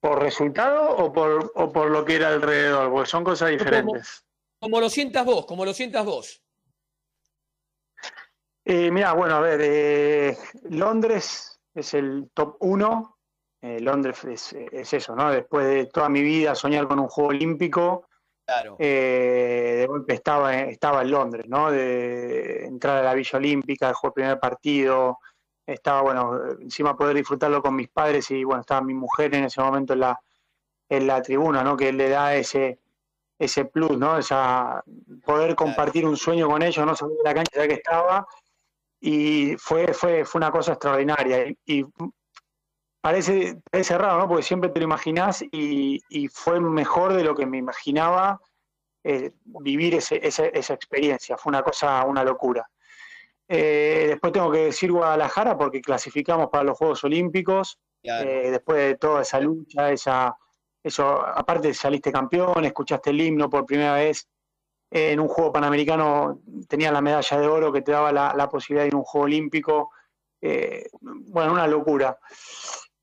[0.00, 2.90] ¿Por resultado o por, o por lo que era alrededor?
[2.90, 4.24] Porque son cosas diferentes.
[4.58, 6.43] Como lo sientas vos, como lo sientas vos.
[8.64, 10.38] Eh, mira, bueno, a ver, eh,
[10.70, 13.10] Londres es el top 1.
[13.80, 15.30] Londres es, es eso, ¿no?
[15.30, 18.06] Después de toda mi vida soñar con un juego olímpico,
[18.46, 18.76] Claro.
[18.78, 21.70] eh, de golpe estaba, estaba en Londres, ¿no?
[21.70, 25.18] De entrar a la Villa Olímpica, jugar el primer partido,
[25.66, 29.62] estaba, bueno, encima poder disfrutarlo con mis padres y, bueno, estaba mi mujer en ese
[29.62, 30.20] momento en la,
[30.90, 31.74] en la tribuna, ¿no?
[31.74, 32.80] Que le da ese,
[33.38, 34.18] ese plus, ¿no?
[34.18, 34.84] Esa,
[35.24, 38.26] poder compartir un sueño con ellos, no salir de la cancha ya que estaba,
[39.06, 41.46] y fue, fue, fue una cosa extraordinaria.
[41.46, 41.84] Y, y
[43.00, 44.28] parece, parece raro, ¿no?
[44.28, 48.40] Porque siempre te lo imaginás y, y fue mejor de lo que me imaginaba
[49.02, 51.36] eh, vivir ese, ese- esa experiencia.
[51.36, 52.66] Fue una cosa, una locura.
[53.46, 57.78] Eh, después tengo que decir Guadalajara porque clasificamos para los Juegos Olímpicos.
[58.22, 60.34] Eh, después de toda esa lucha, esa,
[60.82, 64.28] eso, aparte saliste campeón, escuchaste el himno por primera vez
[64.96, 66.38] en un juego panamericano,
[66.68, 69.24] tenía la medalla de oro que te daba la, posibilidad de ir a un juego
[69.24, 69.90] olímpico.
[70.40, 72.16] Eh, bueno, una locura.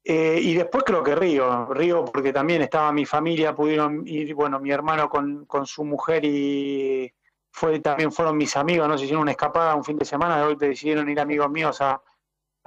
[0.01, 4.57] Eh, y después creo que Río, Río porque también estaba mi familia, pudieron ir, bueno,
[4.61, 7.13] mi hermano con, con su mujer y
[7.51, 10.45] fue también fueron mis amigos, no se hicieron una escapada un fin de semana, de
[10.45, 12.01] golpe decidieron ir amigos míos a,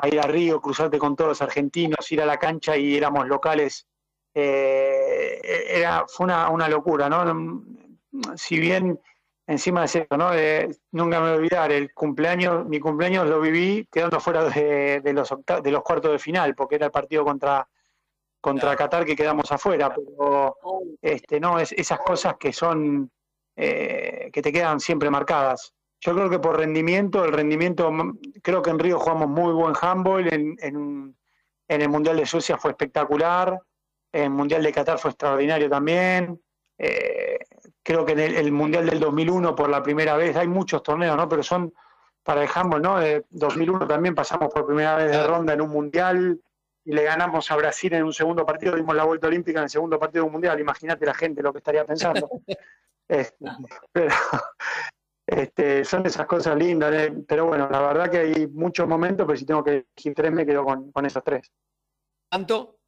[0.04, 3.86] ir a Río, cruzarte con todos los argentinos, ir a la cancha y éramos locales.
[4.34, 5.40] Eh,
[5.70, 7.64] era, fue una, una locura, ¿no?
[8.36, 9.00] Si bien
[9.46, 10.30] encima de eso, ¿no?
[10.30, 15.00] De- nunca me voy a olvidar, el cumpleaños, mi cumpleaños lo viví quedando fuera de,
[15.00, 17.68] de los octa- de los cuartos de final, porque era el partido contra,
[18.40, 20.56] contra Qatar que quedamos afuera, pero
[21.02, 23.10] este, no, es, esas cosas que son,
[23.56, 25.72] eh, que te quedan siempre marcadas.
[26.00, 27.90] Yo creo que por rendimiento, el rendimiento,
[28.42, 31.16] creo que en Río jugamos muy buen handball, en, en,
[31.68, 33.58] en el Mundial de Suecia fue espectacular,
[34.12, 36.40] en el Mundial de Qatar fue extraordinario también.
[36.76, 37.38] Eh,
[37.84, 41.16] creo que en el, el Mundial del 2001 por la primera vez, hay muchos torneos,
[41.16, 41.28] ¿no?
[41.28, 41.72] Pero son
[42.24, 42.98] para el handball, ¿no?
[42.98, 46.40] De 2001 también pasamos por primera vez de ronda en un Mundial
[46.84, 49.70] y le ganamos a Brasil en un segundo partido, dimos la vuelta olímpica en el
[49.70, 50.58] segundo partido de un Mundial.
[50.58, 52.28] Imagínate la gente lo que estaría pensando.
[53.06, 53.36] Este,
[53.92, 54.14] pero,
[55.26, 57.14] este, son esas cosas lindas, ¿eh?
[57.28, 60.46] pero bueno, la verdad que hay muchos momentos, pero si tengo que elegir tres, me
[60.46, 61.52] quedo con, con esos tres.
[62.30, 62.78] ¿Tanto?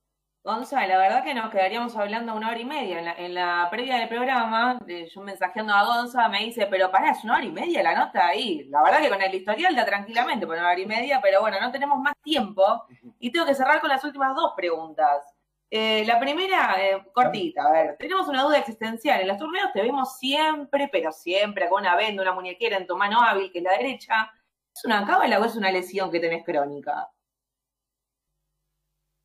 [0.47, 3.01] Gonzalo, la verdad que nos quedaríamos hablando una hora y media.
[3.01, 7.11] En la, en la previa del programa, yo mensajeando a Gonza, me dice, pero pará,
[7.11, 8.63] es una hora y media la nota ahí.
[8.69, 11.59] La verdad que con el historial da tranquilamente por una hora y media, pero bueno,
[11.61, 12.85] no tenemos más tiempo.
[13.19, 15.35] Y tengo que cerrar con las últimas dos preguntas.
[15.69, 19.21] Eh, la primera, eh, cortita, a ver, tenemos una duda existencial.
[19.21, 22.97] En los torneos te vemos siempre, pero siempre con una venda, una muñequera en tu
[22.97, 24.33] mano hábil, que es la derecha.
[24.73, 27.09] ¿Es una cábala o es una lesión que tenés crónica?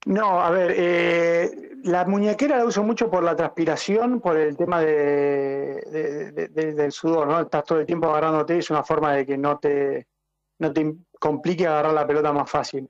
[0.05, 1.51] No, a ver, eh,
[1.83, 6.73] la muñequera la uso mucho por la transpiración, por el tema de, de- de- de-
[6.73, 7.39] del sudor, ¿no?
[7.41, 10.07] Estás todo el tiempo agarrándote, es una forma de que no te,
[10.59, 12.89] no te complique agarrar la pelota más fácil.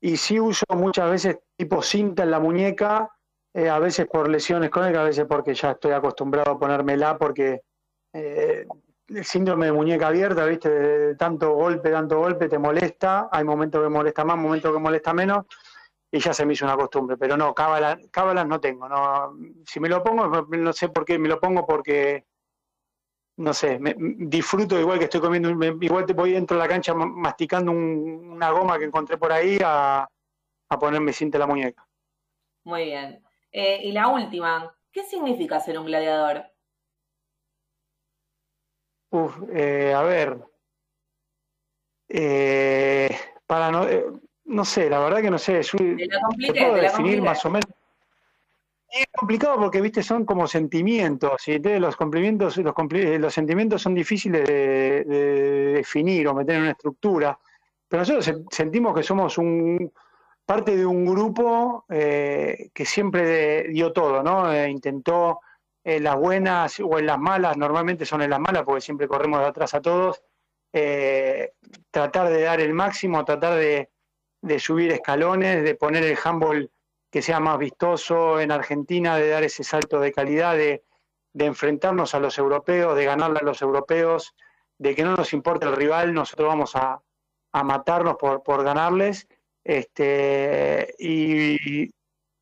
[0.00, 3.10] Y sí uso muchas veces tipo cinta en la muñeca
[3.54, 7.62] eh, a veces por lesiones crónicas, a veces porque ya estoy acostumbrado a ponérmela porque
[8.12, 8.66] eh,
[9.08, 10.70] el síndrome de muñeca abierta, ¿viste?
[10.70, 13.28] De tanto golpe, tanto golpe, te molesta.
[13.32, 15.46] Hay momentos que molesta más, momentos que molesta menos.
[16.10, 17.16] Y ya se me hizo una costumbre.
[17.16, 18.88] Pero no, cábalas, cábalas no tengo.
[18.88, 19.34] No,
[19.66, 22.26] si me lo pongo, no sé por qué me lo pongo porque,
[23.38, 26.68] no sé, me, disfruto igual que estoy comiendo, me- igual te voy dentro de la
[26.68, 30.08] cancha ma- masticando un- una goma que encontré por ahí a,
[30.70, 31.86] a ponerme cinta la muñeca.
[32.64, 33.22] Muy bien.
[33.52, 36.44] Eh, y la última, ¿qué significa ser un gladiador?
[39.10, 40.38] Uf, eh, a ver.
[42.08, 43.10] Eh,
[43.46, 44.04] para no, eh,
[44.46, 45.60] no sé, la verdad que no sé.
[45.80, 47.20] un- Te la te compliqué, puedo te la definir compliqué.
[47.20, 47.68] más o menos.
[48.88, 53.82] Es complicado porque, viste, son como sentimientos, y entonces los cumplimientos, los, compli- los sentimientos
[53.82, 55.22] son difíciles de, de
[55.74, 57.36] definir o meter en una estructura.
[57.88, 59.92] Pero nosotros se- sentimos que somos un
[60.44, 64.52] parte de un grupo eh, que siempre de- dio todo, ¿no?
[64.52, 65.40] Eh, intentó
[65.82, 69.40] en las buenas o en las malas, normalmente son en las malas porque siempre corremos
[69.40, 70.22] de atrás a todos,
[70.72, 71.52] eh,
[71.90, 73.90] tratar de dar el máximo, tratar de,
[74.42, 76.70] de subir escalones, de poner el handball
[77.10, 80.84] que sea más vistoso en Argentina, de dar ese salto de calidad, de,
[81.32, 84.34] de enfrentarnos a los europeos, de ganarle a los europeos,
[84.78, 87.00] de que no nos importa el rival, nosotros vamos a,
[87.52, 89.26] a matarnos por, por ganarles.
[89.64, 91.90] Este, y,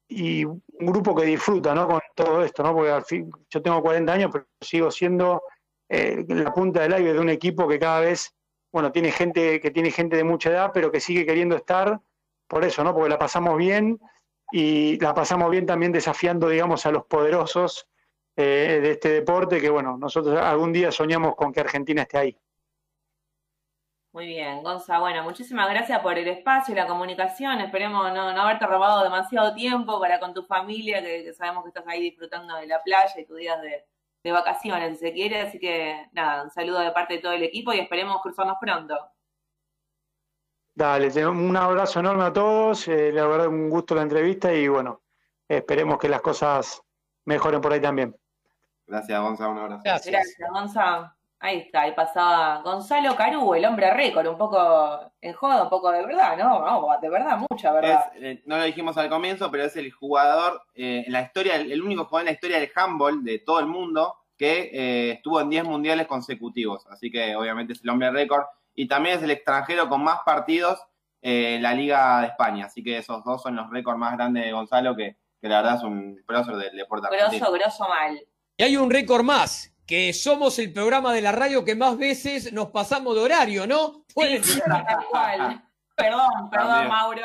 [0.08, 1.86] y un grupo que disfruta ¿no?
[1.86, 2.74] con todo esto, ¿no?
[2.74, 5.42] porque al fin, yo tengo 40 años, pero sigo siendo
[5.88, 8.34] eh, la punta del aire de un equipo que cada vez,
[8.74, 12.00] bueno, tiene gente que tiene gente de mucha edad, pero que sigue queriendo estar,
[12.48, 12.92] por eso, ¿no?
[12.92, 14.00] porque la pasamos bien
[14.50, 17.86] y la pasamos bien también desafiando, digamos, a los poderosos
[18.34, 22.38] eh, de este deporte, que bueno, nosotros algún día soñamos con que Argentina esté ahí.
[24.12, 24.98] Muy bien, Gonza.
[24.98, 27.60] Bueno, muchísimas gracias por el espacio y la comunicación.
[27.60, 32.00] Esperemos no, haberte robado demasiado tiempo para con tu familia, que sabemos que estás ahí
[32.00, 33.84] disfrutando de la playa y tus días de,
[34.24, 35.42] de vacaciones, si se quiere.
[35.42, 38.96] Así que nada, un saludo de parte de todo el equipo y esperemos cruzarnos pronto.
[40.74, 45.02] Dale, un abrazo enorme a todos, eh, la verdad un gusto la entrevista y bueno,
[45.46, 46.82] esperemos que las cosas
[47.26, 48.16] mejoren por ahí también.
[48.84, 49.82] Gracias, Gonzalo, un abrazo.
[49.84, 51.16] Gracias, Gonza.
[51.44, 55.90] Ahí está, ahí pasaba Gonzalo Carú, el hombre récord, un poco en joda, un poco
[55.90, 56.58] de verdad, ¿no?
[56.60, 58.12] No, de verdad, mucha verdad.
[58.14, 61.56] Es, eh, no lo dijimos al comienzo, pero es el jugador eh, en la historia,
[61.56, 65.38] el, único jugador en la historia del handball de todo el mundo que eh, estuvo
[65.38, 66.86] en 10 mundiales consecutivos.
[66.86, 68.44] Así que obviamente es el hombre récord.
[68.74, 70.80] Y también es el extranjero con más partidos
[71.20, 72.64] eh, en la Liga de España.
[72.64, 75.76] Así que esos dos son los récords más grandes de Gonzalo, que, que la verdad
[75.76, 77.50] es un prócer del deporte argentino.
[77.50, 78.18] Grosso, grosso mal.
[78.56, 82.52] Y hay un récord más, que somos el programa de la radio que más veces
[82.52, 84.04] nos pasamos de horario, ¿no?
[84.14, 85.60] Pueden- Tal cual.
[85.96, 86.88] Perdón, perdón, También.
[86.88, 87.22] Mauro.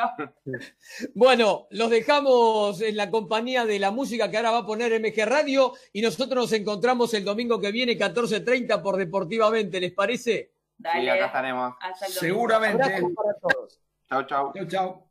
[1.14, 5.24] Bueno, los dejamos en la compañía de la música que ahora va a poner MG
[5.26, 10.52] Radio y nosotros nos encontramos el domingo que viene, 14.30 por Deportivamente, ¿les parece?
[10.78, 11.00] Dale.
[11.02, 11.74] Sí, acá estaremos.
[11.80, 12.12] Hasta el.
[12.12, 12.78] Seguramente.
[12.78, 13.80] Para todos.
[14.08, 14.52] Chau, chau.
[14.54, 15.10] Chau, chau.